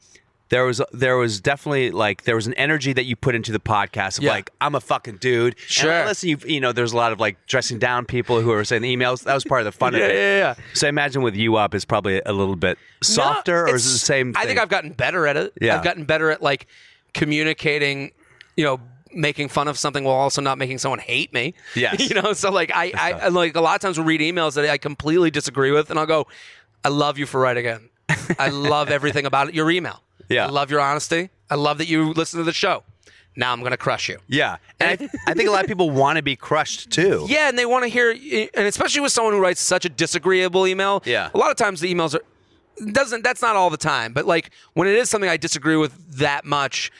[0.49, 3.59] there was there was definitely like there was an energy that you put into the
[3.59, 4.31] podcast of Yeah.
[4.31, 5.59] like I'm a fucking dude.
[5.59, 5.91] Sure.
[5.91, 8.63] And listen, you you know, there's a lot of like dressing down people who are
[8.63, 9.23] saying emails.
[9.23, 10.13] That was part of the fun of Yeah, it.
[10.15, 10.55] yeah, yeah.
[10.73, 13.85] So I imagine with you up, is probably a little bit softer, No, or is
[13.89, 14.33] it the same?
[14.37, 14.57] I think?
[14.57, 15.51] I've gotten better at it.
[15.59, 15.77] Yeah.
[15.77, 16.67] I've gotten better at like
[17.13, 18.11] communicating,
[18.55, 18.79] you know,
[19.13, 21.53] making fun of something while also not making someone hate me.
[21.75, 22.09] Yes.
[22.09, 24.65] you know, so like I, I, like a lot of times we'll read emails that
[24.69, 26.27] I completely disagree with, and I'll go,
[26.83, 27.89] "I love you for writing in.
[28.39, 29.53] I love everything about it.
[29.55, 30.01] Your email.
[30.29, 30.45] Yeah.
[30.47, 31.29] I love your honesty.
[31.49, 32.83] I love that you listen to the show.
[33.35, 34.17] Now I'm gonna crush you.
[34.27, 37.25] Yeah, and I, I think a lot of people want to be crushed too.
[37.29, 40.65] Yeah, and they want to hear, and especially with someone who writes such a disagreeable
[40.65, 41.03] email.
[41.05, 41.29] Yeah.
[41.33, 42.21] a lot of times the emails are
[42.91, 43.23] doesn't.
[43.23, 46.45] That's not all the time, but like when it is something I disagree with that
[46.45, 46.91] much,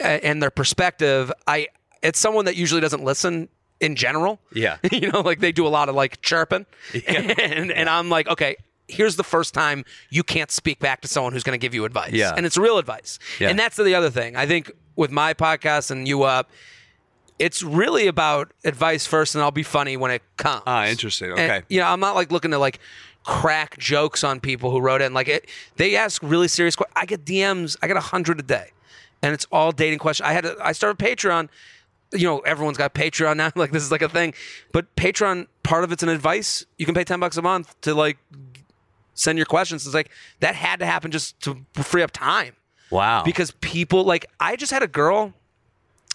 [0.00, 1.68] and their perspective, I
[2.02, 3.48] it's someone that usually doesn't listen
[3.80, 4.40] in general.
[4.54, 4.78] Yeah.
[4.92, 6.66] you know, like they do a lot of like chirping,
[7.06, 8.56] and and I'm like, okay.
[8.88, 11.84] Here's the first time you can't speak back to someone who's going to give you
[11.84, 12.12] advice.
[12.12, 12.32] Yeah.
[12.36, 13.18] And it's real advice.
[13.40, 13.48] Yeah.
[13.48, 14.36] And that's the other thing.
[14.36, 16.48] I think with my podcast and you up,
[17.40, 20.62] it's really about advice first, and I'll be funny when it comes.
[20.68, 21.30] Ah, interesting.
[21.32, 21.62] And, Okay.
[21.68, 22.78] you know, I'm not like looking to like
[23.24, 25.12] crack jokes on people who wrote in.
[25.12, 26.94] Like it, they ask really serious questions.
[26.94, 27.76] I get DMs.
[27.82, 28.70] I get a hundred a day,
[29.26, 30.24] and it's all dating questions.
[30.24, 31.48] I had a, I started Patreon.
[32.12, 33.50] You know, everyone's got Patreon now.
[33.56, 34.34] Like this is like a thing,
[34.72, 36.64] but Patreon part of it's an advice.
[36.78, 38.18] You can pay ten bucks a month to like
[39.14, 39.84] send your questions.
[39.84, 42.54] It's like that had to happen just to free up time
[42.90, 43.24] wow.
[43.24, 45.34] because people like I just had a girl.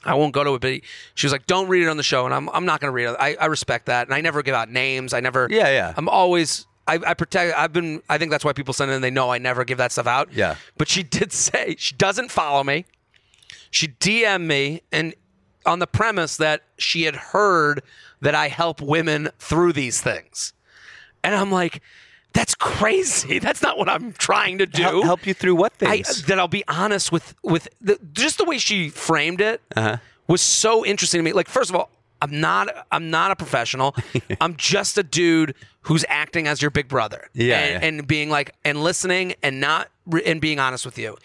[0.05, 0.81] I won't go to it, but
[1.13, 2.95] she was like, "Don't read it on the show," and I'm I'm not going to
[2.95, 3.17] read it.
[3.19, 5.13] I, I respect that, and I never give out names.
[5.13, 5.47] I never.
[5.51, 5.93] Yeah, yeah.
[5.97, 6.65] I'm always.
[6.87, 7.55] I, I protect.
[7.55, 8.01] I've been.
[8.09, 9.01] I think that's why people send in.
[9.01, 10.33] They know I never give that stuff out.
[10.33, 10.55] Yeah.
[10.77, 12.85] But she did say she doesn't follow me.
[13.71, 15.15] She DM'd me, and
[15.65, 17.81] on the premise that she had heard
[18.21, 20.53] that I help women through these things,
[21.23, 21.81] and I'm like,
[22.33, 23.39] that's crazy.
[23.45, 24.83] That's not what I'm trying to do.
[24.83, 26.23] Help, help you through what I, things?
[26.27, 29.97] that I'll be honest with with the, just the way she framed it Uh-huh.
[30.27, 31.33] was so interesting to me.
[31.33, 31.89] Like, first of all,
[32.21, 33.95] I'm not I'm not a professional.
[34.41, 37.27] I'm just a dude who's acting as your big brother.
[37.33, 37.87] Yeah, and, yeah.
[37.89, 39.89] and being like and listening and not
[40.25, 41.17] and being honest with you.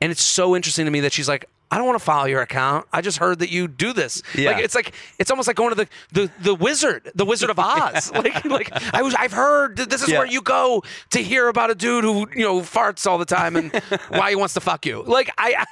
[0.00, 1.44] And it's so interesting to me that she's like.
[1.72, 2.86] I don't want to follow your account.
[2.92, 4.22] I just heard that you do this.
[4.34, 4.50] Yeah.
[4.52, 7.58] Like it's like it's almost like going to the the, the wizard, the Wizard of
[7.60, 8.10] Oz.
[8.14, 10.18] like like I was I've heard that this is Yeah.
[10.18, 13.54] where you go to hear about a dude who you know farts all the time
[13.56, 13.72] and
[14.08, 15.02] why he wants to fuck you.
[15.04, 15.64] Like I,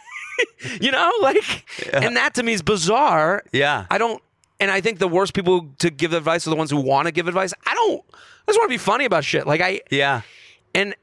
[0.80, 3.42] you know, like, and that to me is bizarre.
[3.52, 3.86] Yeah.
[3.90, 4.22] I don't,
[4.60, 7.12] and I think the worst people to give advice are the ones who want to
[7.12, 7.52] give advice.
[7.66, 8.04] I don't.
[8.12, 9.46] I just want to be funny about shit.
[9.48, 10.20] Like I, yeah.
[10.74, 10.94] and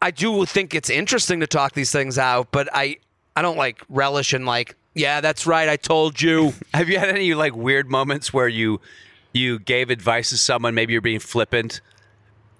[0.00, 2.96] I do think it's interesting to talk these things out, but I,
[3.36, 5.68] I don't like relish in like, yeah, that's right.
[5.68, 6.52] I told you.
[6.74, 8.80] Have you had any like weird moments where you
[9.32, 11.80] you gave advice to someone, maybe you're being flippant,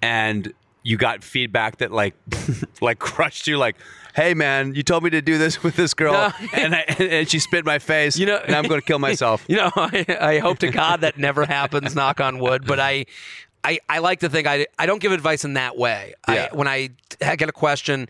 [0.01, 2.13] and you got feedback that like
[2.81, 3.75] like crushed you, like.
[4.15, 6.31] Hey man, you told me to do this with this girl, No.
[6.53, 8.17] and, I, and she spit my face.
[8.17, 9.43] You know- and I'm going to kill myself.
[9.49, 11.93] You know, I, I hope to God that never happens.
[11.95, 12.65] knock on wood.
[12.65, 13.07] But I,
[13.65, 16.13] I, I like to think I, I don't give advice in that way.
[16.29, 16.47] Yeah.
[16.49, 18.07] I, when I get a question,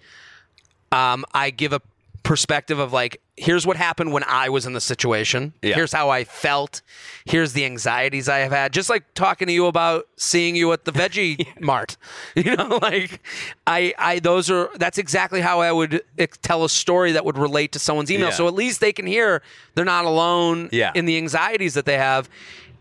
[0.91, 1.81] um, I give a
[2.25, 5.53] perspective of like, here's what happened when I was in the situation.
[5.61, 5.75] Yeah.
[5.75, 6.81] Here's how I felt.
[7.23, 8.73] Here's the anxieties I have had.
[8.73, 11.95] Just like talking to you about seeing you at the Veggie Mart.
[12.35, 13.21] You know, like
[13.65, 17.37] I, I, those are that's exactly how I would eh, tell a story that would
[17.37, 18.27] relate to someone's email.
[18.29, 18.33] Yeah.
[18.33, 19.41] So at least they can hear
[19.75, 20.91] they're not alone Yeah.
[20.95, 22.27] in the anxieties that they have.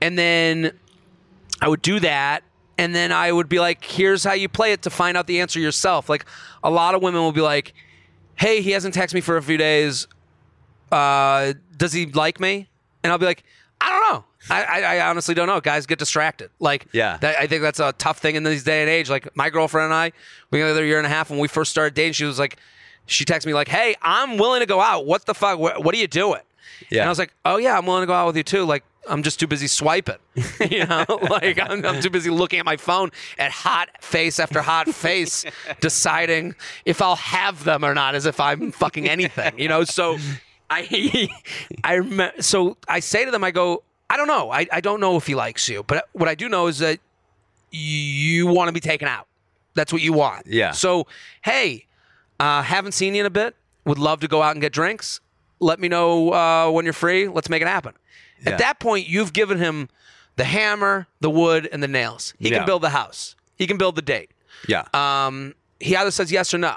[0.01, 0.73] And then
[1.61, 2.43] I would do that.
[2.79, 5.41] And then I would be like, here's how you play it to find out the
[5.41, 6.09] answer yourself.
[6.09, 6.25] Like
[6.65, 7.73] a lot of women will be like,
[8.37, 10.07] hey, he hasn't texted me for a few days.
[10.93, 12.69] Uh, does he like me?
[13.03, 13.45] And I'll be like,
[13.81, 14.25] I don't know.
[14.51, 15.61] I, I, I honestly don't know.
[15.61, 16.51] Guys get distracted.
[16.59, 17.17] Like, Yeah.
[17.19, 19.09] that, I think that's a tough thing in this day and age.
[19.11, 20.13] Like, my girlfriend and I,
[20.51, 22.13] we got together a year and a half when we first started dating.
[22.13, 22.57] She was like,
[23.07, 25.05] she texted me like, "Hey, I'm willing to go out.
[25.05, 25.59] What the fuck?
[25.59, 26.41] What, what are you doing?"
[26.91, 27.01] Yeah.
[27.03, 28.65] And I was like, "Oh yeah, I'm willing to go out with you too.
[28.65, 30.17] Like, I'm just too busy swiping.
[30.71, 34.63] you know, like I'm, I'm too busy looking at my phone at hot face after
[34.63, 35.45] hot face,
[35.81, 39.59] deciding if I'll have them or not, as if I'm fucking anything.
[39.59, 40.19] You know, so
[40.71, 41.29] I,
[41.83, 42.33] I.
[42.41, 44.51] So I say to them, I go, I don't know.
[44.51, 47.01] I, I don't know if he likes you, but what I do know is that
[47.71, 49.27] you want to be taken out.
[49.75, 50.47] That's what you want.
[50.47, 50.71] Yeah.
[50.71, 51.07] So,
[51.43, 51.87] hey,
[52.39, 53.57] uh, haven't seen you in a bit.
[53.85, 55.21] Would love to go out and get drinks.
[55.61, 57.29] Let me know uh, when you're free.
[57.29, 57.95] Let's make it happen.
[58.43, 58.53] Yeah.
[58.53, 59.89] At that point, you've given him
[60.37, 62.35] the hammer, the wood, and the nails.
[62.39, 62.59] He Yeah.
[62.59, 63.37] can build the house.
[63.57, 64.31] He can build the date.
[64.69, 64.85] Yeah.
[64.93, 66.77] Um, he either says yes or no.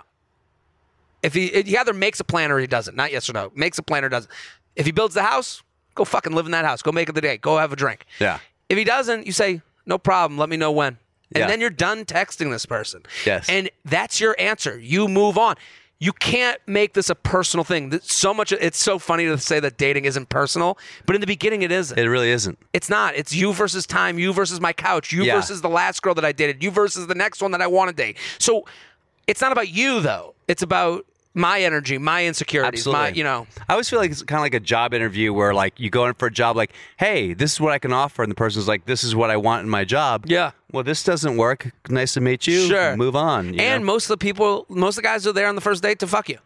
[1.24, 2.96] If he he either makes a plan or he doesn't.
[2.96, 3.52] Not yes or no.
[3.56, 4.32] Makes a plan or doesn't.
[4.76, 5.64] If he builds the house,
[5.96, 6.82] go fucking live in that house.
[6.82, 7.42] Go make it the date.
[7.42, 8.06] Go have a drink.
[8.20, 8.40] Yeah.
[8.70, 10.38] If he doesn't, you say no problem.
[10.38, 10.98] Let me know when,
[11.34, 11.48] and Yeah.
[11.48, 13.02] then you're done texting this person.
[13.26, 13.50] Yes.
[13.50, 14.78] And that's your answer.
[14.78, 15.56] You move on.
[16.00, 18.00] You can't make this a personal thing.
[18.04, 18.52] So much.
[18.52, 21.98] It's so funny to say that dating isn't personal, but in the beginning, it isn't.
[21.98, 22.60] it really isn't.
[22.72, 23.16] It's not.
[23.16, 25.36] It's you versus time, you versus my couch, you Yeah.
[25.36, 27.90] versus the last girl that I dated, you versus the next one that I want
[27.90, 28.18] to date.
[28.38, 28.66] So
[29.26, 30.36] it's not about you though.
[30.48, 31.06] It's about
[31.38, 33.18] my energy, my insecurities, my Absolutely.
[33.20, 33.48] you know.
[33.70, 36.06] I always feel like it's kind of like a job interview where like you go
[36.06, 38.68] in for a job like, hey, this is what I can offer, and the person's
[38.68, 40.26] like, this is what I want in my job.
[40.28, 40.52] Yeah.
[40.72, 41.72] Well, this doesn't work.
[41.90, 42.68] Nice to meet you.
[42.68, 42.98] Sure.
[42.98, 43.58] Move on.
[43.60, 43.94] And know?
[43.94, 46.08] most of the people, most of the guys are there on the first date to
[46.08, 46.40] fuck you.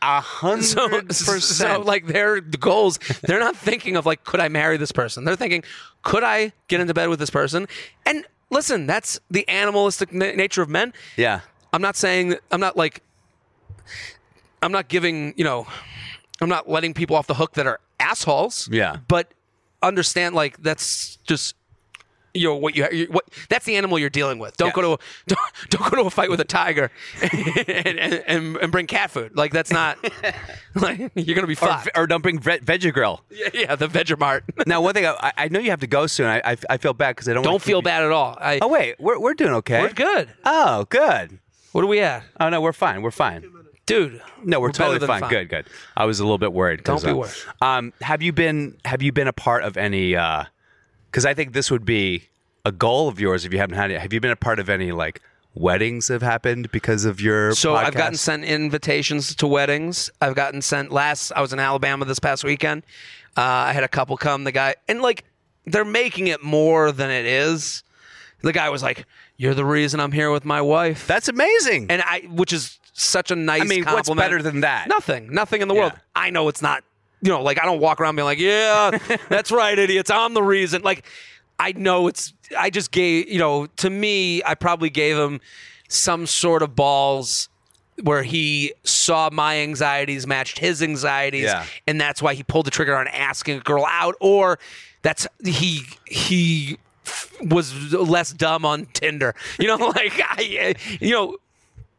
[0.00, 1.42] a hundred percent.
[1.42, 5.24] so like their goals, they're not thinking of like, could I marry this person?
[5.24, 5.62] They're thinking,
[6.02, 7.66] could I get into bed with this person?
[8.06, 10.92] And listen, that's the animalistic na- nature of men.
[11.16, 11.40] yeah.
[11.72, 13.02] I'm not saying I'm not like
[14.62, 15.66] I'm not giving, you know,
[16.40, 18.68] I'm not letting people off the hook that are assholes.
[18.70, 18.96] Yeah.
[19.08, 19.32] But
[19.82, 21.54] understand like that's just
[22.34, 24.54] you know what you, what that's the animal you're dealing with.
[24.58, 24.72] Don't Yeah.
[24.74, 25.40] go to a, don't,
[25.70, 26.90] don't go to a fight with a tiger
[27.22, 29.34] and, and, and, and bring cat food.
[29.36, 29.96] Like that's not
[30.74, 31.88] like you're gonna be Or, fucked.
[31.96, 33.22] or don't bring ve- Veggie Grill.
[33.30, 34.42] yeah, yeah, the Vegemart.
[34.66, 36.26] Now, one thing I, I know you have to go soon.
[36.26, 37.42] I, I, I feel bad because I don't.
[37.42, 38.36] don't feel you- bad at all.
[38.38, 39.80] I, Oh wait, we're we're doing okay.
[39.80, 40.28] we're good.
[40.44, 41.38] Oh, good.
[41.72, 43.00] What are we at, Oh no, we're fine.
[43.00, 43.50] We're fine.
[43.86, 44.20] Dude?
[44.44, 45.30] No, we're, better totally than fine.
[45.30, 45.66] Good, good.
[45.96, 46.84] I was a little bit worried.
[46.84, 47.32] 'cause, Don't be uh, worried.
[47.62, 50.10] Um, have you been Have you been a part of any?
[50.10, 52.24] Because I think this would be
[52.64, 54.00] a goal of yours if you haven't had it.
[54.00, 55.22] Have you been a part of any like
[55.54, 57.52] weddings that have happened because of your?
[57.52, 60.10] So I've gotten sent invitations to weddings.
[60.20, 61.32] I've gotten sent last.
[61.32, 62.82] I was in Alabama this past weekend.
[63.36, 64.44] Uh, I had a couple come.
[64.44, 65.24] The guy and like
[65.64, 67.82] they're making it more than it is.
[68.42, 69.06] The guy was like,
[69.38, 71.86] "You're the reason I'm here with my wife," That's amazing.
[71.90, 73.62] and I, which is such a nice.
[73.62, 74.24] I mean, what's compliment.
[74.24, 74.88] better than that?
[74.88, 75.32] Nothing.
[75.32, 75.92] Nothing in the world.
[76.14, 76.82] I know it's not.
[77.22, 80.10] You know, like I don't walk around being like, "Yeah, that's right, idiots.
[80.10, 81.04] I'm the reason." Like,
[81.58, 82.32] I know it's.
[82.56, 83.28] I just gave.
[83.28, 85.40] You know, to me, I probably gave him
[85.88, 87.48] some sort of balls
[88.02, 91.64] where he saw my anxieties matched his anxieties Yeah.
[91.86, 94.58] and that's why he pulled the trigger on asking a girl out or
[95.00, 101.36] that's he he f- was less dumb on Tinder you know like I you know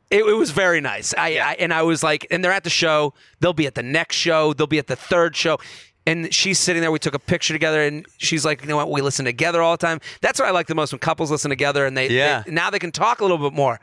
[0.10, 2.70] it, it was very nice I, I and I was like and they're at the
[2.70, 5.58] show they'll be at the next show they'll be at the third show
[6.06, 8.90] and she's sitting there we took a picture together and she's like you know what
[8.90, 11.50] we listen together all the time that's what I like the most when couples listen
[11.50, 12.44] together and they, Yeah.
[12.46, 13.80] they now they can talk a little bit more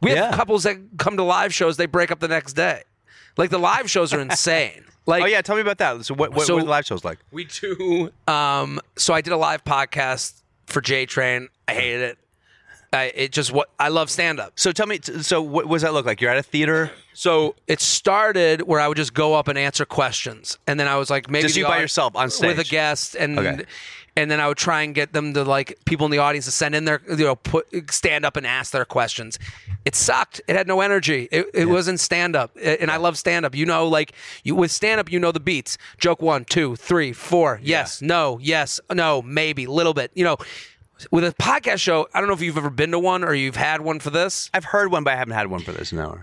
[0.00, 0.36] we have Yeah.
[0.36, 2.82] couples that come to live shows, they break up the next day.
[3.38, 4.84] Like the live shows are insane.
[5.06, 6.04] Like oh yeah, tell me about that.
[6.06, 7.18] So what what, So- what are the live shows like?
[7.30, 11.48] we do um so I did a live podcast for J Train.
[11.68, 12.18] I hated it.
[12.94, 14.52] I, it just what I love stand up.
[14.56, 16.20] So tell me, so what, what does that look like?
[16.20, 16.90] You're at a theater.
[17.12, 20.96] So it started where I would just go up and answer questions, and then I
[20.96, 23.64] was like, maybe Just you by yourself on stage with a guest, and Okay.
[24.16, 26.50] and then I would try and get them to like people in the audience to
[26.50, 29.38] send in their you know put stand up and ask their questions.
[29.84, 30.40] It sucked.
[30.48, 31.28] It had no energy.
[31.30, 33.54] It, it wasn't stand up, and I love stand up.
[33.54, 35.78] You know, like you with stand up, you know the beats.
[35.98, 37.60] Joke one, two, three, four.
[37.62, 40.10] Yes, no, yes, no, maybe, little bit.
[40.14, 40.36] You know.
[41.10, 43.56] With a podcast show, I don't know if you've ever been to one or you've
[43.56, 44.50] had one for this.
[44.54, 45.92] I've heard one, but I haven't had one for this.
[45.92, 46.18] No.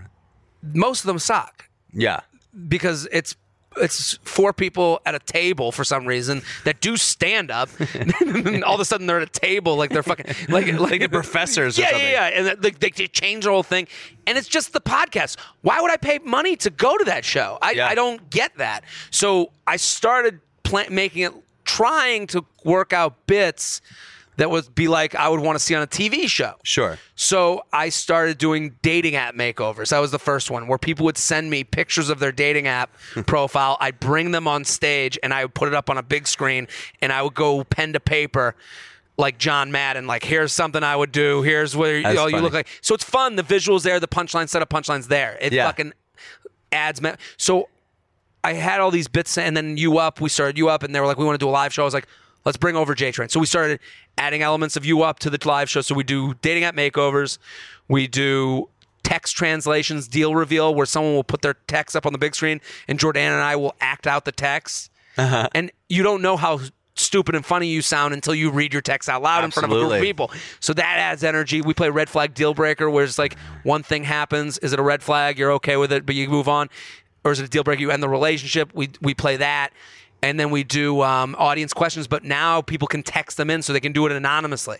[0.62, 1.68] Most of them suck.
[1.92, 2.20] Yeah.
[2.68, 3.36] because it's
[3.78, 7.70] it's four people at a table for some reason that do stand up.
[8.20, 11.08] and all of a sudden they're at a table like they're fucking like like the
[11.08, 12.08] professors or Yeah, something.
[12.08, 12.50] yeah, yeah.
[12.52, 13.88] And they, they, change the whole thing.
[14.26, 15.38] And it's just the podcast.
[15.62, 17.56] Why would I pay money to go to that show?
[17.62, 17.88] I, Yeah.
[17.88, 18.84] I don't get that.
[19.10, 20.40] So I started
[20.90, 21.32] making it,
[21.64, 23.80] trying to work out bits
[24.42, 26.54] that would be like I would want to see on a TV show.
[26.64, 26.98] Sure.
[27.14, 29.90] So I started doing dating app makeovers.
[29.90, 32.90] That was the first one where people would send me pictures of their dating app
[33.26, 33.76] profile.
[33.80, 36.66] I'd bring them on stage and I would put it up on a big screen
[37.00, 38.56] and I would go pen to paper
[39.16, 40.08] like John Madden.
[40.08, 41.42] Like here's something I would do.
[41.42, 42.66] Here's what you, know, you look like.
[42.80, 43.36] So it's fun.
[43.36, 44.00] The visuals there.
[44.00, 44.70] The punchline set up.
[44.70, 45.38] Punchlines there.
[45.40, 45.66] It Yeah.
[45.66, 45.92] fucking
[46.72, 47.00] adds.
[47.00, 47.68] Ma- so
[48.44, 50.20] I had all these bits, and then you up.
[50.20, 51.82] We started you up, and they were like, "We want to do a live show."
[51.82, 52.08] I was like,
[52.44, 53.80] "Let's bring over J Train." So we started
[54.18, 55.80] adding elements of you up to the live show.
[55.80, 57.38] So we do dating app makeovers,
[57.88, 58.68] we do
[59.02, 62.60] text translations, deal reveal, where someone will put their text up on the big screen,
[62.88, 65.48] and Jordan and I will act out the text, Uh-huh.
[65.54, 66.60] and you don't know how
[66.94, 69.72] stupid and funny you sound until you read your text out loud in front of
[69.76, 70.30] a group of people.
[70.60, 71.60] So that adds energy.
[71.62, 74.82] We play red flag deal breaker, where it's like one thing happens, is it a
[74.82, 75.38] red flag?
[75.38, 76.68] You're okay with it, but you move on,
[77.24, 77.80] or is it a deal breaker?
[77.80, 78.70] You end the relationship.
[78.74, 79.70] We we play that,
[80.22, 82.06] and then we do um, audience questions.
[82.06, 84.78] But now people can text them in, so they can do it anonymously.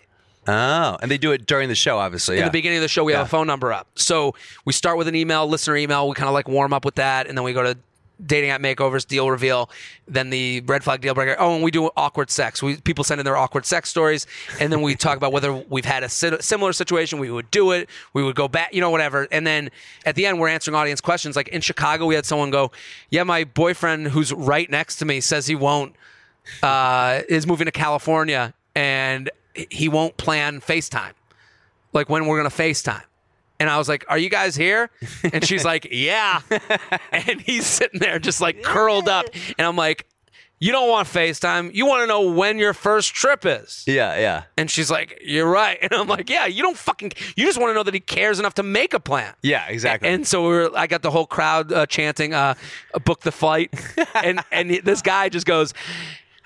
[0.48, 2.36] Oh, and they do it during the show, obviously.
[2.36, 2.46] In yeah.
[2.46, 3.88] the beginning of the show, we have a phone number up.
[3.94, 4.34] So
[4.64, 6.08] we start with an email, listener email.
[6.08, 7.78] We kind of like warm up with that, and then we go to
[8.24, 9.70] dating app makeovers, deal reveal,
[10.06, 11.36] then the red flag deal breaker.
[11.38, 12.62] Oh, and we do awkward sex.
[12.62, 14.26] We people send in their awkward sex stories,
[14.60, 17.18] and then we talk about whether we've had a similar situation.
[17.18, 17.88] We would do it.
[18.12, 19.26] We would go back, you know, whatever.
[19.30, 19.70] And then
[20.06, 21.36] at the end, we're answering audience questions.
[21.36, 22.72] Like in Chicago, we had someone go,
[23.10, 25.94] "Yeah, my boyfriend who's right next to me says he won't."
[26.60, 31.12] Uh, is moving to California and he won't plan FaceTime
[31.92, 33.02] like when we're gonna FaceTime.
[33.62, 34.90] And I was like, Are you guys here?
[35.32, 36.40] And she's like, Yeah.
[37.12, 39.26] And he's sitting there just like curled up.
[39.56, 40.06] And I'm like,
[40.58, 41.72] You don't want FaceTime.
[41.72, 43.84] You want to know when your first trip is.
[43.86, 44.42] yeah, yeah.
[44.56, 45.78] And she's like, You're right.
[45.82, 48.40] And I'm like, Yeah, you don't fucking, you just want to know that he cares
[48.40, 49.32] enough to make a plan.
[49.42, 50.08] Yeah, exactly.
[50.08, 52.54] And so we were, I got the whole crowd uh, chanting, uh,
[53.04, 53.70] "Book the flight,"
[54.14, 55.72] and and this guy just goes.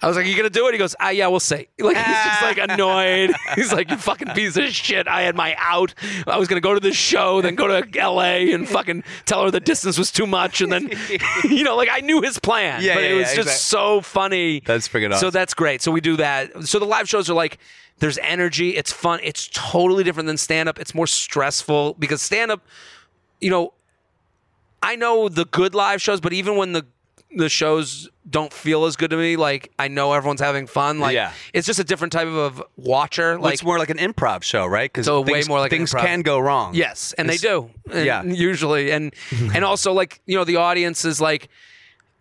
[0.02, 2.06] I was like, "You gonna do it?" He goes, "Ah, yeah, we'll see." Like he's
[2.06, 3.32] just like annoyed.
[3.54, 5.94] He's like, "You fucking piece of shit!" I had my out.
[6.26, 8.52] I was gonna go to this show, then go to L.A.
[8.52, 10.90] and fucking tell her the distance was too much, and then,
[11.44, 12.82] you know, like I knew his plan.
[12.82, 13.78] Yeah, but yeah, it was yeah, just exactly.
[13.78, 14.62] so funny.
[14.64, 15.20] That's freaking awesome.
[15.20, 15.80] So that's great.
[15.80, 16.66] So we do that.
[16.66, 17.58] So the live shows are like.
[17.98, 18.76] There's energy.
[18.76, 19.20] It's fun.
[19.22, 20.78] It's totally different than stand up.
[20.78, 22.60] It's more stressful because stand up,
[23.40, 23.72] you know,
[24.82, 26.84] I know the good live shows, but even when the
[27.34, 30.98] the shows don't feel as good to me, like I know everyone's having fun.
[31.00, 31.32] Like Yeah.
[31.52, 33.38] it's just a different type of watcher.
[33.38, 34.90] Like it's more like an improv show, right?
[34.90, 36.74] Because So way more like things can go wrong.
[36.74, 37.70] Yes, and they do.
[37.92, 38.22] And Yeah.
[38.24, 39.12] usually, and
[39.54, 41.48] and also like you know the audience is like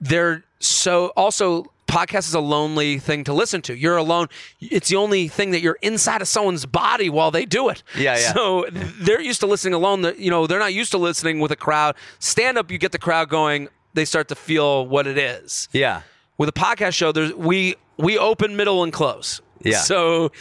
[0.02, 3.76] they're so also podcast is a lonely thing to listen to.
[3.78, 4.28] You're alone.
[4.60, 7.84] It's the only thing that you're inside of someone's body while they do it.
[7.96, 8.34] Yeah, yeah.
[8.34, 10.04] So they're used to listening alone.
[10.18, 11.96] You know, they're not used to listening with a crowd.
[12.20, 13.70] Stand up, you get the crowd going.
[13.96, 16.02] They start to feel what it is Yeah.
[16.38, 19.78] with a podcast show there's we we open middle and close Yeah.
[19.80, 20.32] so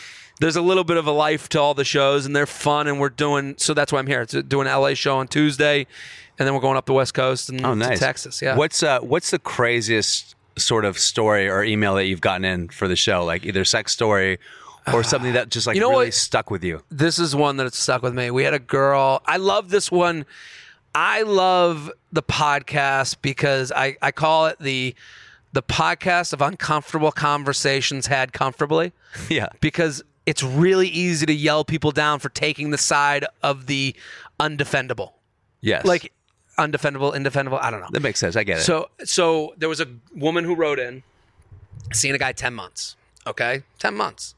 [0.40, 2.98] there's a little bit of a life to all the shows and they're fun and
[3.00, 5.86] we're doing so that's why i'm here it's doing an la show on tuesday
[6.36, 7.98] and then we're going up the west coast and Oh, nice.
[8.00, 12.20] to texas yeah What's uh What's the craziest sort of story or email that you've
[12.20, 13.24] gotten in for the show?
[13.24, 14.38] Like either sex story
[14.92, 16.14] or something that just like You know really what?
[16.14, 16.82] stuck with you.
[16.90, 18.30] this is one that stuck with me.
[18.32, 19.22] We had a girl.
[19.26, 20.26] I love this one.
[20.94, 24.94] I love the podcast because I, I call it the
[25.52, 28.92] the podcast of uncomfortable conversations had comfortably.
[29.28, 29.48] Yeah.
[29.60, 33.94] Because it's really easy to yell people down for taking the side of the
[34.40, 35.12] undefendable.
[35.60, 35.84] Yes.
[35.84, 36.10] Like
[36.58, 37.88] undefendable, indefendable, I don't know.
[37.92, 38.34] that makes sense.
[38.34, 38.62] I get it.
[38.62, 41.04] So so there was a woman who wrote in,
[41.92, 42.96] seeing a guy ten months.
[43.26, 44.34] Okay, ten months.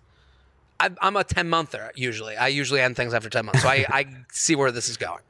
[0.79, 2.37] I, I'm a ten monther usually.
[2.37, 5.23] I usually end things after ten months, so I, I see where this is going.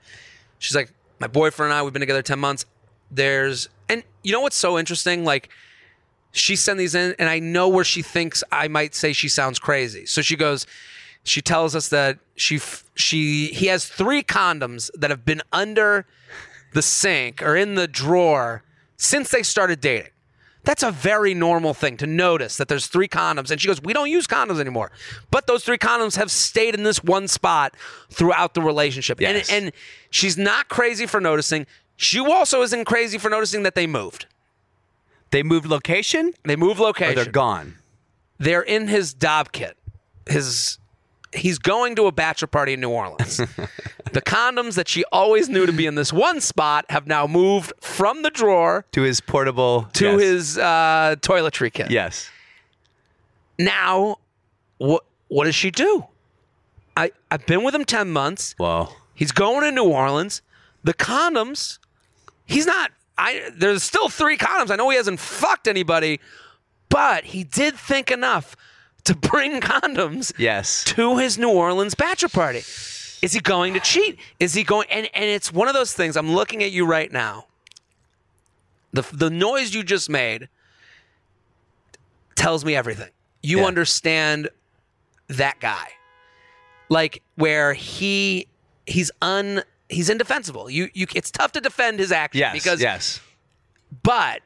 [0.58, 2.64] She's like, my boyfriend and I, we've been together ten months.
[3.10, 5.24] There's and you know what's so interesting?
[5.24, 5.48] Like
[6.32, 9.58] she sent these in, and I know where she thinks I might say she sounds
[9.58, 10.06] crazy.
[10.06, 10.66] So she goes,
[11.24, 12.60] She tells us that she
[12.94, 16.06] she he has three condoms that have been under
[16.72, 18.62] the sink or in the drawer
[18.96, 20.10] since they started dating.
[20.66, 23.52] That's a very normal thing to notice that there's three condoms.
[23.52, 24.90] And she goes, We don't use condoms anymore.
[25.30, 27.74] But those three condoms have stayed in this one spot
[28.10, 29.20] throughout the relationship.
[29.20, 29.48] Yes.
[29.48, 29.72] And, and
[30.10, 31.66] she's not crazy for noticing.
[31.96, 34.26] She also isn't crazy for noticing that they moved.
[35.30, 37.14] They moved location They moved or location.
[37.14, 37.76] they're gone.
[38.38, 39.76] They're in his Dopp kit.
[40.28, 40.78] His
[41.34, 43.36] he's going to a bachelor party in New Orleans.
[44.12, 47.72] the condoms that she always knew to be in this one spot have now moved
[47.80, 49.88] from the drawer To his portable.
[49.94, 50.20] to yes.
[50.20, 51.90] his uh, toiletry kit.
[51.90, 52.30] Yes.
[53.58, 54.16] Now,
[54.78, 56.06] what what does she do?
[56.96, 58.54] I I've been with him ten months.
[58.58, 60.42] Well, He's going to New Orleans.
[60.84, 61.78] The condoms,
[62.44, 62.90] he's not.
[63.16, 64.70] I there's still three condoms.
[64.70, 66.20] I know he hasn't fucked anybody,
[66.90, 68.54] but he did think enough
[69.06, 70.84] to bring condoms yes.
[70.84, 72.58] to his New Orleans bachelor party.
[73.22, 74.18] Is he going to cheat?
[74.38, 74.86] Is he going?
[74.90, 76.16] And and it's one of those things.
[76.16, 77.46] I'm looking at you right now.
[78.92, 80.48] The the noise you just made
[82.34, 83.10] tells me everything.
[83.42, 83.64] You Yeah.
[83.66, 84.48] understand
[85.28, 85.88] that guy,
[86.88, 88.46] like where he
[88.86, 90.68] he's un he's indefensible.
[90.70, 92.52] You you it's tough to defend his action Yes.
[92.52, 93.20] because yes.
[94.02, 94.42] but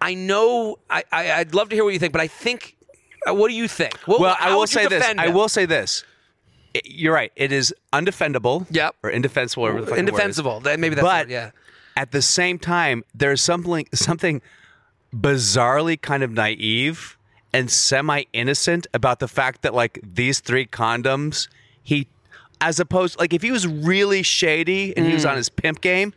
[0.00, 2.73] I know I, I I'd love to hear what you think, but I think
[3.26, 3.96] what do you think?
[4.06, 5.00] What, Well, I will say this.
[5.02, 6.04] defend I will say this.
[6.76, 7.32] I- You're right.
[7.36, 8.66] It is undefendable.
[8.70, 8.96] Yep.
[9.02, 9.62] Or indefensible.
[9.62, 10.10] Whatever the fucking word is.
[10.14, 10.60] indefensible.
[10.60, 11.50] That- Maybe that's but yeah.
[11.96, 14.42] at the same time, there's something something
[15.14, 17.16] bizarrely kind of naive
[17.52, 21.48] and semi innocent about the fact that like these three condoms,
[21.82, 22.08] he
[22.60, 25.14] as opposed like if he was really shady and he Mm.
[25.14, 26.12] was on his pimp game,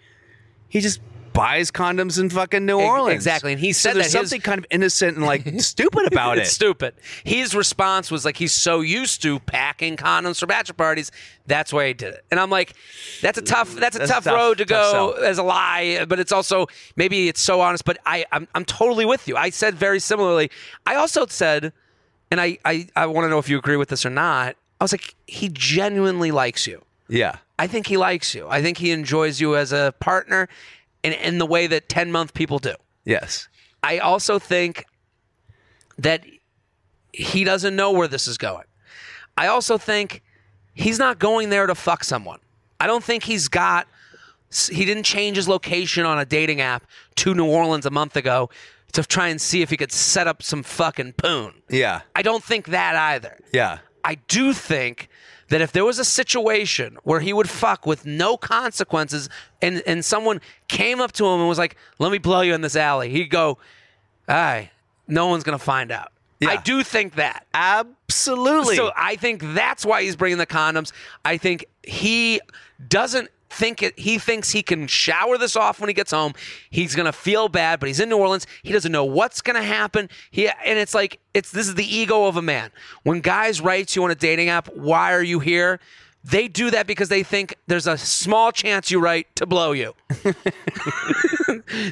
[0.70, 1.00] he just
[1.38, 3.14] buys condoms in fucking New Orleans.
[3.16, 6.08] exactly, and he so said there's that his- something kind of innocent and like stupid
[6.12, 6.48] about it.
[6.48, 6.96] stupid.
[7.24, 11.12] His response was like he's so used to packing condoms for bachelor parties,
[11.46, 12.26] that's why he did it.
[12.32, 12.74] And I'm like,
[13.22, 15.24] that's a tough that's a That's tough, tough- road to tough go sell.
[15.26, 17.86] as a lie, but it's also maybe it's so honest.
[17.86, 19.38] But I I'm, I'm totally with you.
[19.38, 20.50] I said very similarly.
[20.86, 21.72] I also said,
[22.32, 24.56] and I I, I want to know if you agree with this or not.
[24.80, 26.84] I was like, he genuinely likes you.
[27.10, 27.38] Yeah.
[27.58, 28.48] I think he likes you.
[28.48, 30.48] I think he enjoys you as a partner
[31.14, 32.74] in, in the way that 10 month people do.
[33.06, 33.48] Yes.
[33.84, 34.86] I also think
[35.98, 36.24] that
[37.14, 38.66] he doesn't know where this is going.
[39.38, 40.22] I also think
[40.74, 42.40] he's not going there to fuck someone.
[42.80, 43.88] I don't think he's got,
[44.70, 46.86] he didn't change his location on a dating app
[47.16, 48.50] to New Orleans a month ago
[48.94, 51.54] to try and see if he could set up some fucking poon.
[51.70, 52.02] Yeah.
[52.16, 53.38] I don't think that either.
[53.54, 53.80] Yeah.
[54.04, 55.10] I do think
[55.50, 59.30] that if there was a situation where he would fuck with no consequences
[59.62, 62.62] and, and someone came up to him and was like, let me blow you in
[62.62, 63.58] this alley, he'd go,
[64.28, 64.72] aye,
[65.08, 66.12] no one's going to find out.
[66.40, 66.50] Yeah.
[66.50, 67.48] I do think that.
[67.54, 68.76] Absolutely.
[68.76, 70.92] So I think that's why he's bringing the condoms.
[71.26, 72.42] I think he
[72.88, 73.98] doesn't think it.
[74.00, 76.34] He thinks he can shower this off when he gets home.
[76.70, 78.46] He's gonna feel bad, but he's in New Orleans.
[78.64, 80.10] He doesn't know what's gonna happen.
[80.32, 82.72] He and it's like it's this is the ego of a man.
[83.04, 85.80] When guys write to you on a dating app, why are you here?
[86.24, 89.94] They do that because they think there's a small chance you write to blow you.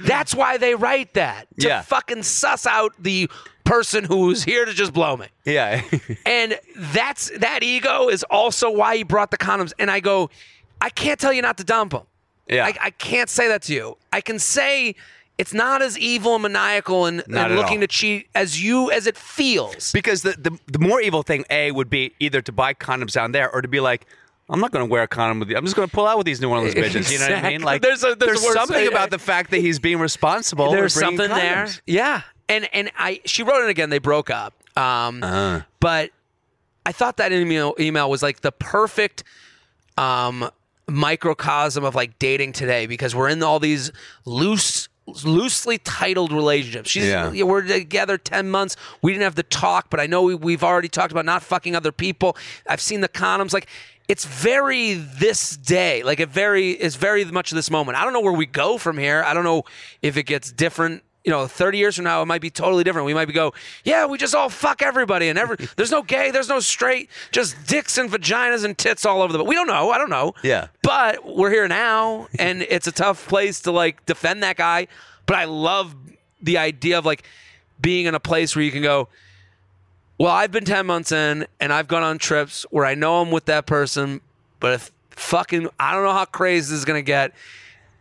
[0.03, 1.47] That's why they write that.
[1.59, 1.81] To Yeah.
[1.81, 3.29] fucking suss out the
[3.63, 5.27] person who's here to just blow me.
[5.45, 5.81] yeah.
[6.25, 9.73] And that's that ego is also why he brought the condoms.
[9.79, 10.29] And I go,
[10.85, 12.03] I can't tell you not to dump him.
[12.47, 12.65] Yeah.
[12.65, 13.97] I, I can't say that to you.
[14.13, 14.95] I can say
[15.37, 17.81] it's not as evil and maniacal and, and looking all.
[17.81, 19.91] to cheat as you as it feels.
[19.91, 23.31] Because the, the the more evil thing, A, would be either to buy condoms down
[23.31, 24.05] there or to be like,
[24.47, 25.57] I'm not going to wear a condom with you.
[25.57, 27.11] I'm just going to pull out with these New Orleans bitches.
[27.11, 27.61] You know what I mean?
[27.63, 30.71] Like, There's a- there's worse something about the fact that he's being responsible.
[30.71, 31.67] There's something there.
[31.87, 32.21] Yeah.
[32.47, 33.89] And and I she wrote it again.
[33.89, 34.53] They broke up.
[34.77, 35.61] Um, Uh-huh.
[35.79, 36.11] But
[36.85, 39.23] I thought that email email was like the perfect
[39.97, 40.49] um,
[40.87, 43.91] microcosm of like dating today because we're in all these
[44.25, 44.87] loose
[45.23, 46.89] loosely titled relationships.
[46.89, 47.29] She's Yeah.
[47.43, 48.75] we're together 10 months.
[49.03, 51.75] We didn't have the talk, but I know we, we've already talked about not fucking
[51.75, 52.35] other people.
[52.67, 53.67] I've seen the condoms like
[54.07, 56.01] it's very this day.
[56.03, 57.97] Like it very is very much this moment.
[57.99, 59.23] I don't know where we go from here.
[59.23, 59.63] I don't know
[60.01, 63.07] if it gets different you know, 30 years from now, it might be totally different.
[63.07, 63.53] We might be go,
[63.83, 67.65] yeah, we just all fuck everybody, and every there's no gay, there's no straight, just
[67.65, 69.39] dicks and vaginas and tits all over the.
[69.39, 69.89] But we don't know.
[69.89, 70.35] I don't know.
[70.43, 70.67] Yeah.
[70.83, 74.87] But we're here now, and it's a tough place to like defend that guy.
[75.25, 75.95] But I love
[76.41, 77.23] the idea of like
[77.81, 79.09] being in a place where you can go.
[80.17, 83.31] Well, I've been 10 months in, and I've gone on trips where I know I'm
[83.31, 84.21] with that person,
[84.59, 87.33] but if fucking, I don't know how crazy this is gonna get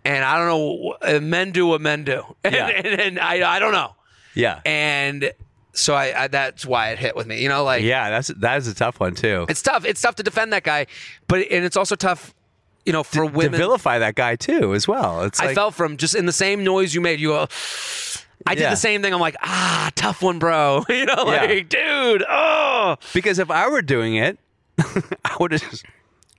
[0.05, 1.20] and I don't know.
[1.20, 2.66] Men do what men do, and, Yeah.
[2.68, 3.94] and, and I I don't know.
[4.34, 4.61] Yeah.
[4.64, 5.32] And
[5.72, 7.42] so I, I that's why it hit with me.
[7.42, 9.46] You know, like Yeah, that's that is a tough one too.
[9.48, 9.84] it's tough.
[9.84, 10.86] It's tough to defend that guy,
[11.28, 12.34] but and it's also tough,
[12.86, 13.59] you know, for to women.
[13.59, 15.22] vilify that guy too, as well.
[15.22, 17.20] It's I like, felt from just in the same noise you made.
[17.20, 17.46] You.
[18.46, 18.70] I did Yeah.
[18.70, 19.14] the same thing.
[19.14, 20.84] I'm like, ah, tough one, bro.
[20.88, 22.12] You know, like, Yeah.
[22.12, 24.38] dude, oh, because if I were doing it,
[25.24, 25.84] I would have just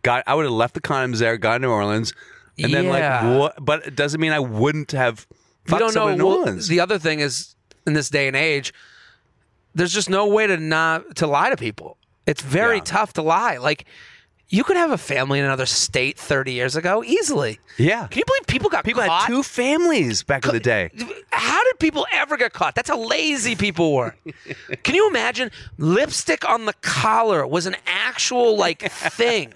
[0.03, 0.24] got.
[0.28, 2.13] I would have left the condoms there, gone to New Orleans,
[2.62, 3.28] and then Yeah.
[3.28, 3.56] like what?
[3.66, 5.28] But it doesn't mean I wouldn't have.
[5.66, 6.16] fucked don't know.
[6.16, 6.68] New Orleans.
[6.68, 7.56] the other thing is,
[7.88, 8.74] in this day and age,
[9.74, 11.97] there's just no way to not to lie to people.
[12.26, 12.84] It's very Yeah.
[12.86, 13.58] tough to lie.
[13.58, 13.86] Like,
[14.47, 17.60] you could have a family in another state 30 years ago easily.
[17.78, 19.22] yeah, Can you believe people got people caught?
[19.24, 20.91] had two families back in the day.
[21.32, 22.76] How did people ever get caught?
[22.76, 24.16] That's how lazy people were.
[24.84, 25.49] Can you imagine?
[25.80, 29.53] Lipstick on the collar was an actual like thing.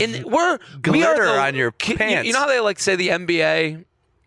[0.00, 0.58] And we're
[0.90, 2.26] we are Glitter the- on your Can- you- pants.
[2.26, 3.84] You, know how they like say the NBA.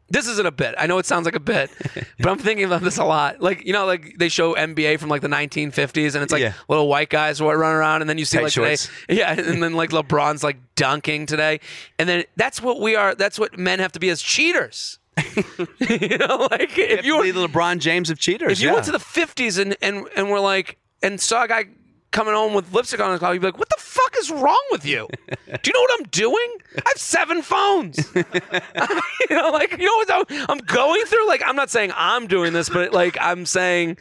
[0.10, 0.74] This isn't a bit.
[0.78, 1.70] I know it sounds like a bit,
[2.20, 3.42] but I'm thinking about this a lot.
[3.42, 6.54] Like you know, like they show NBA from like the 1950s, and it's like Yeah.
[6.70, 8.90] little white guys who are running around, and then you see Tight like shorts.
[9.08, 11.60] today, yeah, and then like LeBron's like dunking today,
[12.00, 13.16] and then that's what we are.
[13.16, 14.98] That's what men have to be as cheaters.
[15.80, 18.54] you know, like if you were the LeBron James of cheaters.
[18.54, 18.74] if you yeah.
[18.76, 21.66] went to the 50s and and and were like and saw a guy
[22.12, 24.62] coming home with lipstick on his collar, you'd be like, "What the fuck is wrong
[24.72, 25.08] with you?
[25.28, 26.48] Do you know what I'm doing?
[26.78, 27.98] I have seven phones.
[28.16, 31.28] you know, like you know what I'm, I'm going through.
[31.28, 33.98] Like I'm not saying I'm doing this, but like I'm saying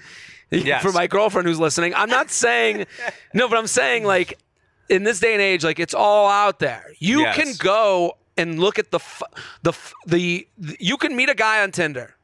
[0.51, 0.81] Yes.
[0.83, 2.87] for my girlfriend who's listening, I'm not saying
[3.35, 4.39] no, but I'm saying like
[4.89, 6.85] in this day and age, like it's all out there.
[6.99, 7.37] You Yes.
[7.37, 9.23] can go and look at the f-
[9.63, 12.15] the f- the, the you can meet a guy on Tinder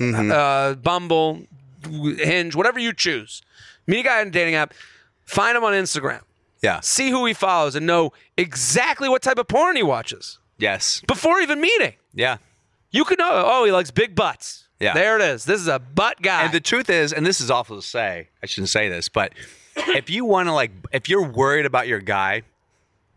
[0.00, 1.42] uh, Bumble,
[1.88, 3.40] Hinge, whatever you choose.
[3.86, 4.74] Meet a guy on a dating app,
[5.24, 6.20] find him on Instagram,
[6.62, 6.80] yeah.
[6.80, 11.02] see who he follows, and know exactly what type of porn he watches Yes.
[11.06, 11.94] before even meeting.
[12.14, 12.36] Yeah.
[12.90, 14.68] You can know, oh, he likes big butts.
[14.80, 14.94] Yeah.
[14.94, 15.44] There it is.
[15.44, 16.42] This is a butt guy.
[16.44, 19.32] And the truth is, and this is awful to say, I shouldn't say this, but
[19.76, 22.42] if you want to like, if you're worried about your guy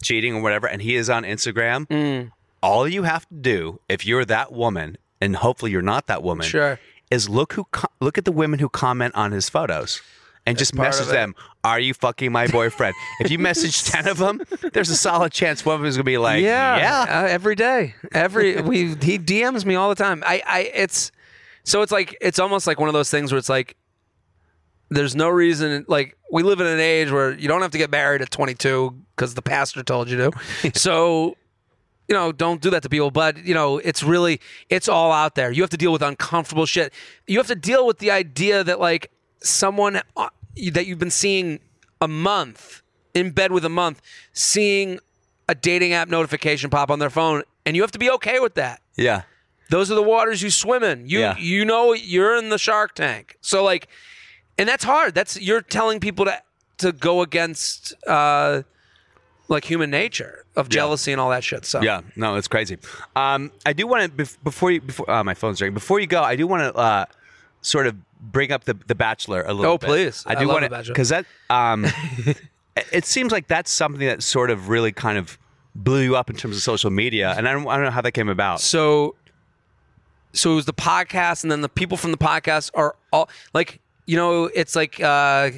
[0.03, 2.31] cheating or whatever, and he is on Instagram, Mm.
[2.61, 6.45] all you have to do, if you're that woman, and hopefully you're not that woman,
[6.45, 6.79] Sure.
[7.11, 7.67] is look who
[7.99, 10.01] look at the women who comment on his photos.
[10.45, 11.35] And just message them,
[11.67, 14.41] "Are you fucking my boyfriend?" if you message ten of them,
[14.73, 17.55] there's a solid chance one of them is gonna be like, yeah, "Yeah, uh, every
[17.55, 20.23] day, every we he DMs me all the time.
[20.25, 21.11] I, I, it's
[21.63, 23.75] so it's like it's almost like one of those things where it's like
[24.89, 25.85] there's no reason.
[25.87, 28.95] Like we live in an age where you don't have to get married at 22
[29.15, 30.71] because the pastor told you to.
[30.79, 31.35] so
[32.07, 33.11] you know, don't do that to people.
[33.11, 34.39] But you know, it's really
[34.69, 35.51] it's all out there.
[35.51, 36.93] You have to deal with uncomfortable shit.
[37.27, 39.11] You have to deal with the idea that like
[39.41, 40.29] someone uh,
[40.71, 41.59] that you've been seeing
[42.01, 42.81] a month
[43.13, 44.01] in bed with a month,
[44.33, 44.99] seeing
[45.49, 48.55] a dating app notification pop on their phone, and you have to be okay with
[48.55, 48.81] that.
[48.95, 49.23] yeah,
[49.69, 51.07] Those are the waters you swim in.
[51.09, 51.37] You Yeah.
[51.37, 53.37] you know you're in the shark tank.
[53.41, 53.87] So like,
[54.57, 55.13] and that's hard.
[55.15, 56.41] That's you're telling people to
[56.79, 58.61] to go against uh,
[59.47, 61.65] like human nature of jealousy and all that shit.
[61.65, 62.77] So Yeah, no, it's crazy.
[63.15, 65.73] Um, I do want to bef- before you before uh, my phone's ringing.
[65.73, 67.05] Before you go, I do want to uh,
[67.61, 69.87] sort of bring up the the Bachelor a little Oh, bit.
[69.87, 70.23] please.
[70.25, 72.41] I do want to because that um, it-
[72.91, 75.37] it seems like that's something that sort of really kind of
[75.75, 78.01] blew you up in terms of social media, and I don't, I don't know how
[78.01, 78.61] that came about.
[78.61, 79.15] So,
[80.33, 83.79] so it was the podcast, and then the people from the podcast are all like,
[84.05, 85.51] you know, it's like uh,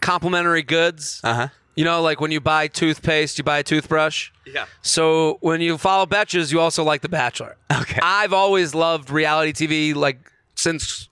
[0.00, 1.20] complimentary goods.
[1.24, 1.48] Uh huh.
[1.74, 4.30] You know, like when you buy toothpaste, you buy a toothbrush.
[4.44, 4.66] Yeah.
[4.82, 7.56] So when you follow Betches, you also like The Bachelor.
[7.72, 8.00] Okay.
[8.02, 9.52] I've always loved reality
[9.92, 10.18] TV, like
[10.58, 11.08] since,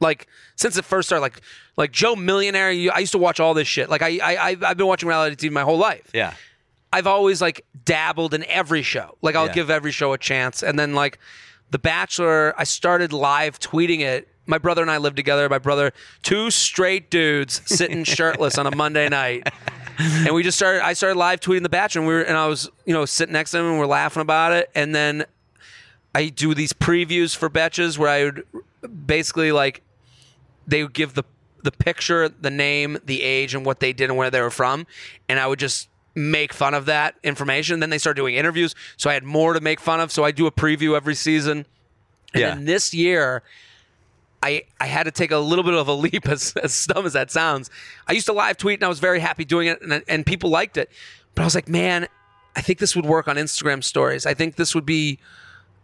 [0.00, 0.26] like
[0.56, 1.22] since it first started.
[1.22, 1.40] Like,
[1.76, 2.68] like Joe Millionaire.
[2.68, 3.88] I used to watch all this shit.
[3.88, 6.10] Like I, I, I've been watching reality TV my whole life.
[6.12, 6.34] Yeah.
[6.92, 9.16] I've always like dabbled in every show.
[9.22, 9.52] Like I'll Yeah.
[9.54, 10.62] give every show a chance.
[10.62, 11.18] And then like
[11.70, 14.28] The Bachelor, I started live tweeting it.
[14.46, 15.48] My brother and I lived together.
[15.48, 19.48] My brother, two straight dudes sitting shirtless on a Monday night.
[19.98, 22.46] And we just started I started live tweeting The Bachelor and we were and I
[22.48, 24.68] was, you know, sitting next to him and we're laughing about it.
[24.74, 25.24] And then
[26.14, 28.44] I do these previews for Betches where I would
[29.06, 29.82] basically like
[30.66, 31.24] they would give the
[31.62, 34.86] the picture, the name, the age, and what they did and where they were from,
[35.28, 37.80] and I would just make fun of that information.
[37.80, 40.10] Then they started doing interviews, so I had more to make fun of.
[40.10, 41.66] So I do a preview every season,
[42.34, 42.54] and Yeah.
[42.54, 43.42] then this year.
[44.42, 47.12] I, I had to take a little bit of a leap, as, as dumb as
[47.12, 47.68] that sounds.
[48.08, 50.48] I used to live tweet and I was very happy doing it, and, and people
[50.48, 50.90] liked it.
[51.34, 52.08] But I was like, man,
[52.56, 54.24] I think this would work on Instagram stories.
[54.24, 55.18] I think this would be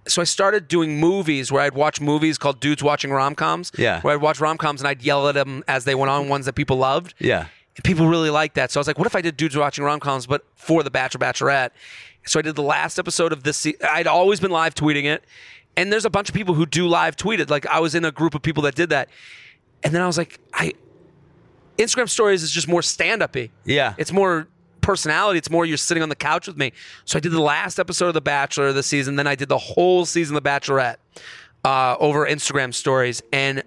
[0.06, 3.72] so I started doing movies where I'd watch movies called Dudes Watching Rom Coms.
[3.76, 4.00] Yeah.
[4.00, 6.46] Where I'd watch rom coms and I'd yell at them as they went on, ones
[6.46, 7.14] that people loved.
[7.18, 7.46] Yeah.
[7.76, 8.70] And people really liked that.
[8.70, 10.90] So I was like, what if I did Dudes Watching Rom Coms, but for The
[10.90, 11.70] Bachelor Bachelorette?
[12.24, 13.56] So I did the last episode of this.
[13.58, 15.24] Se- I'd always been live tweeting it.
[15.76, 17.50] And there's a bunch of people who do live tweet it.
[17.50, 19.10] Like I was in a group of people that did that.
[19.82, 20.72] And then I was like, I
[21.78, 23.50] Instagram stories is just more stand up y.
[23.64, 23.94] Yeah.
[23.98, 24.48] It's more
[24.86, 25.36] personality.
[25.36, 26.72] It's more you're sitting on the couch with me.
[27.04, 29.16] So I did the last episode of The Bachelor this season.
[29.16, 30.96] Then I did the whole season of The Bachelorette
[31.64, 33.20] uh, over Instagram stories.
[33.32, 33.64] And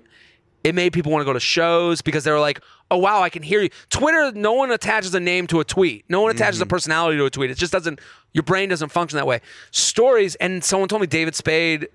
[0.64, 3.30] it made people want to go to shows because they were like, oh, wow, I
[3.30, 3.70] can hear you.
[3.90, 6.06] Twitter, no one attaches a name to a tweet.
[6.08, 7.52] No one attaches a personality to a tweet.
[7.52, 8.00] It just doesn't,
[8.34, 9.42] your brain doesn't function that way.
[9.72, 11.90] Stories, and someone told me David Spade,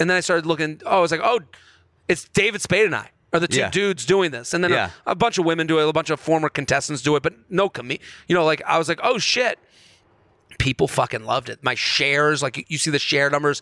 [0.00, 1.38] and then I started looking, oh, I was like, oh,
[2.08, 3.70] it's David Spade and I are the two Yeah.
[3.70, 4.52] dudes doing this.
[4.54, 4.90] And then Yeah.
[5.06, 7.34] a, a bunch of women do it, a bunch of former contestants do it, but
[7.50, 7.98] no com You
[8.30, 9.58] know, like I was like, oh shit.
[10.58, 11.62] People fucking loved it.
[11.62, 13.60] My shares, like you- you see the share numbers,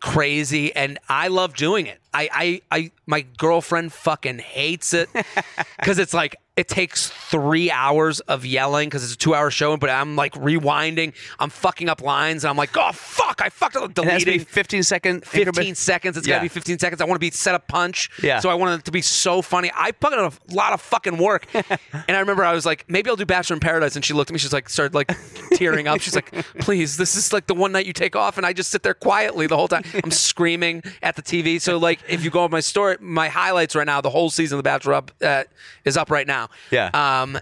[0.00, 2.00] crazy, and I love doing it.
[2.14, 5.08] I, I, I my girlfriend fucking hates it
[5.78, 9.90] because it's like it takes three hours of yelling because it's a two-hour show, but
[9.90, 13.90] I'm like rewinding, I'm fucking up lines, and I'm like, oh fuck, I fucked up
[13.98, 15.76] It has to be 15 second 15 increment.
[15.76, 16.16] seconds.
[16.16, 16.34] It's Yeah.
[16.36, 17.00] got to be 15 seconds.
[17.00, 18.08] I want to be set up punch.
[18.22, 18.38] Yeah.
[18.38, 19.72] So I wanted it to be so funny.
[19.74, 21.48] I put in a lot of fucking work.
[21.54, 23.96] and I remember I was like, maybe I'll do Bachelor in Paradise.
[23.96, 24.38] And she looked at me.
[24.38, 25.12] She's like, started like
[25.54, 26.00] tearing up.
[26.02, 28.36] She's like, please, this is like the one night you take off.
[28.36, 29.82] And I just sit there quietly the whole time.
[30.04, 31.60] I'm screaming at the TV.
[31.60, 34.56] So like, if you go on my story, my highlights right now, the whole season
[34.56, 35.44] of The Bachelor up uh,
[35.84, 36.48] is up right now.
[36.70, 36.90] Yeah.
[36.92, 37.38] Um,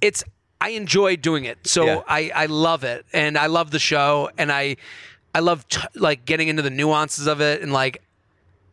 [0.00, 0.22] it's
[0.60, 2.02] I enjoy doing it, so Yeah.
[2.08, 4.76] I I love it, and I love the show, and I
[5.34, 8.02] I love t- like getting into the nuances of it, and like.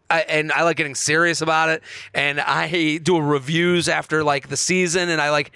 [0.10, 1.82] I, and I like getting serious about it,
[2.14, 5.52] and I do reviews after like the season, and I like,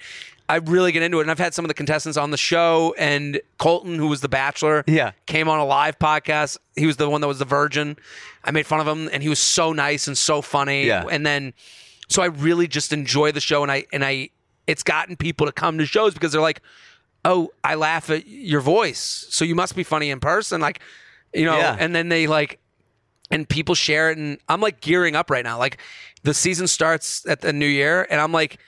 [0.48, 1.22] I really get into it.
[1.22, 4.28] And I've had some of the contestants on the show, and Colton, who was the
[4.28, 5.12] Bachelor, Yeah.
[5.26, 6.56] came on a live podcast.
[6.74, 7.96] He was the one that was the virgin.
[8.44, 10.86] I made fun of him, and he was so nice and so funny.
[10.86, 11.04] Yeah.
[11.10, 11.52] And then,
[12.08, 14.30] so I really just enjoy the show, and I and I,
[14.66, 16.62] it's gotten people to come to shows because they're like,
[17.24, 20.80] oh, I laugh at your voice, so you must be funny in person, like,
[21.34, 21.58] you know.
[21.58, 21.76] Yeah.
[21.78, 22.58] And then they like,
[23.30, 25.58] and people share it, and I'm like gearing up right now.
[25.58, 25.76] Like,
[26.22, 28.58] the season starts at the new year, and I'm like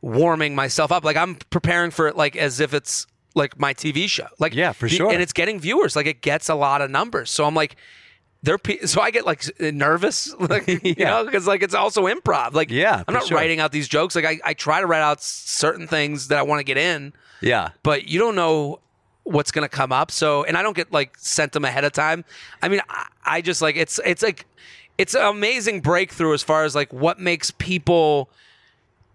[0.00, 1.04] warming myself up.
[1.04, 4.26] Like I'm preparing for it like as if it's like my TV show.
[4.38, 5.10] Like Yeah, for the- sure.
[5.10, 5.96] And it's getting viewers.
[5.96, 7.30] Like it gets a lot of numbers.
[7.30, 7.76] So I'm like
[8.44, 11.10] they're pe- so I get like nervous, like, you Yeah.
[11.10, 12.52] know, because like it's also improv.
[12.54, 13.36] Like Yeah, I'm not sure.
[13.36, 14.14] writing out these jokes.
[14.14, 17.12] Like I, I try to write out certain things that I want to get in,
[17.40, 17.70] Yeah.
[17.82, 18.78] but you don't know
[19.24, 20.10] what's gonna come up.
[20.12, 22.24] So and I don't get like sent them ahead of time.
[22.62, 24.46] I mean, I, I just like it's it's like
[24.96, 28.30] it's an amazing breakthrough as far as like what makes people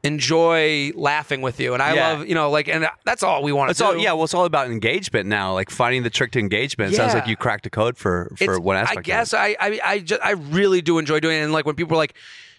[0.04, 1.74] enjoy laughing with you.
[1.74, 2.08] And I Yeah.
[2.10, 3.86] love you know like and that's all we want to It's do.
[3.86, 4.12] all yeah.
[4.14, 5.54] Well, it's all about engagement now.
[5.54, 6.93] Like finding the trick to engagement.
[6.93, 8.99] It sounds like you cracked a code for for It's- one aspect.
[8.99, 9.34] I guess.
[9.34, 11.43] I I I, just, I really do enjoy doing it.
[11.43, 12.14] And like when people are like,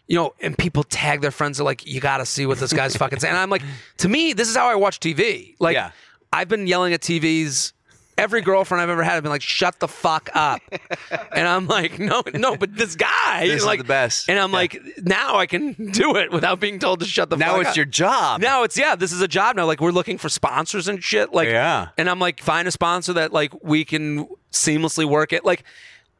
[0.08, 2.72] you know, and people tag their friends, are like, you got to see what this
[2.72, 3.32] guy's fucking saying.
[3.32, 3.62] And I'm like,
[3.98, 5.54] to me, this is how I watch TV.
[5.60, 5.90] Like, Yeah.
[6.32, 7.72] I've been yelling at TVs.
[8.16, 10.60] Every girlfriend I've ever had, I've been like, "Shut the fuck up,"
[11.32, 14.28] and I'm like, "No, no," but this guy, This is like the best.
[14.28, 14.56] And I'm Yeah.
[14.56, 17.48] like, now I can do it without being told to shut the fuck up.
[17.48, 17.76] now fuck it's up.
[17.76, 18.40] your job.
[18.40, 19.66] Now it's yeah, this is a job now.
[19.66, 21.32] Like we're looking for sponsors and shit.
[21.32, 21.88] Like Yeah.
[21.98, 25.44] and I'm like, find a sponsor that like we can seamlessly work it.
[25.44, 25.64] Like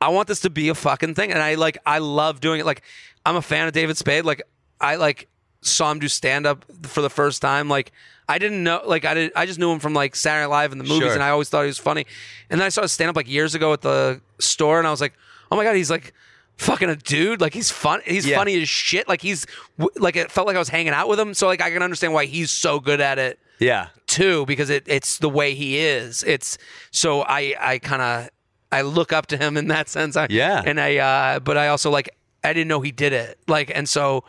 [0.00, 2.66] I want this to be a fucking thing, and I like I love doing it.
[2.66, 2.82] Like
[3.24, 4.24] I'm a fan of David Spade.
[4.24, 4.42] Like
[4.80, 5.28] I like
[5.62, 7.68] saw him do stand up for the first time.
[7.68, 7.92] Like
[8.28, 8.82] I didn't know.
[8.86, 9.32] Like I did.
[9.36, 11.12] I just knew him from like Saturday Night Live and the movies, Sure.
[11.14, 12.06] and I always thought he was funny.
[12.50, 14.90] And then I saw his stand up like years ago at the store, and I
[14.90, 15.12] was like,
[15.50, 16.12] oh my god, he's like.
[16.56, 18.00] Fucking a dude, like he's fun.
[18.06, 18.36] He's Yeah.
[18.36, 19.08] funny as shit.
[19.08, 19.44] Like he's
[19.76, 21.34] w- like it felt like I was hanging out with him.
[21.34, 23.88] So like I can understand why he's so good at it yeah.
[24.06, 26.22] too because it, it's the way he is.
[26.22, 26.56] It's
[26.92, 28.30] so I I kind of
[28.70, 30.16] I look up to him in that sense.
[30.16, 30.62] I, Yeah.
[30.64, 32.08] and I uh, but I also like
[32.44, 33.36] I didn't know he did it.
[33.48, 34.22] Like and so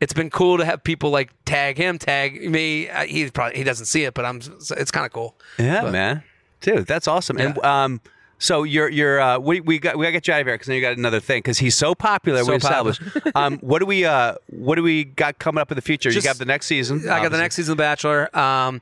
[0.00, 2.88] it's been cool to have people like tag him, tag me.
[2.88, 5.34] Uh, He probably he doesn't see it, but I'm it's kind of cool.
[5.58, 6.22] Yeah, But- man,
[6.60, 7.38] dude, that's awesome.
[7.38, 8.00] And um,
[8.38, 10.68] so you're you're uh, we we got we gotta get you out of here because
[10.68, 12.44] then you got another thing because he's so popular.
[12.44, 13.02] So we established.
[13.34, 16.10] um, what do we uh, what do we got coming up in the future?
[16.10, 17.08] Just- you got the next season.
[17.08, 18.34] I got the next season of Bachelor.
[18.38, 18.80] Um,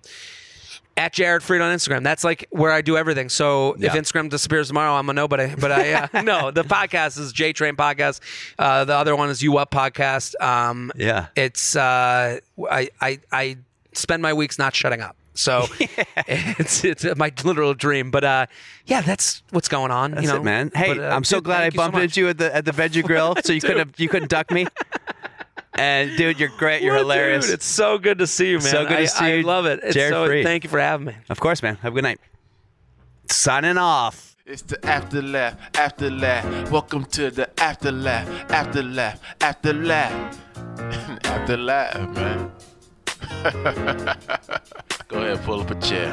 [0.96, 2.02] at Jared Freid on Instagram.
[2.02, 3.28] That's like where I do everything.
[3.28, 5.54] So if Instagram disappears tomorrow, I'm a nobody.
[5.58, 8.20] But I uh, no, the podcast is J Train Podcast.
[8.58, 10.40] Uh, the other one is You Up Podcast.
[10.42, 11.26] Um, Yeah.
[11.36, 12.38] it's uh,
[12.70, 13.56] I I I
[13.92, 15.16] spend my weeks not shutting up.
[15.34, 15.66] So
[16.26, 18.10] it's it's my literal dream.
[18.10, 18.46] But uh,
[18.86, 20.12] yeah, that's what's going on.
[20.12, 20.70] That's you know, it, man.
[20.74, 22.54] Hey, But, uh, I'm so dude, glad I you so bumped into you at the
[22.56, 24.66] at the veggie grill, so you couldn't have, you couldn't duck me.
[25.78, 26.82] And dude, you're great.
[26.82, 27.46] You're Well, hilarious.
[27.46, 28.66] Dude, it's so good to see you, man.
[28.66, 29.80] So good to I, see I you, love it.
[29.82, 30.42] It's Jared so, Freid.
[30.44, 31.16] Thank you for having me.
[31.28, 31.76] of course, man.
[31.76, 32.18] Have a good night.
[33.30, 34.36] Signing off.
[34.46, 36.70] It's the after laugh, after laugh.
[36.70, 40.38] Welcome to the after laugh, after laugh, after laugh,
[41.24, 42.52] after laugh, man.
[45.08, 46.12] Go ahead, pull up a chair.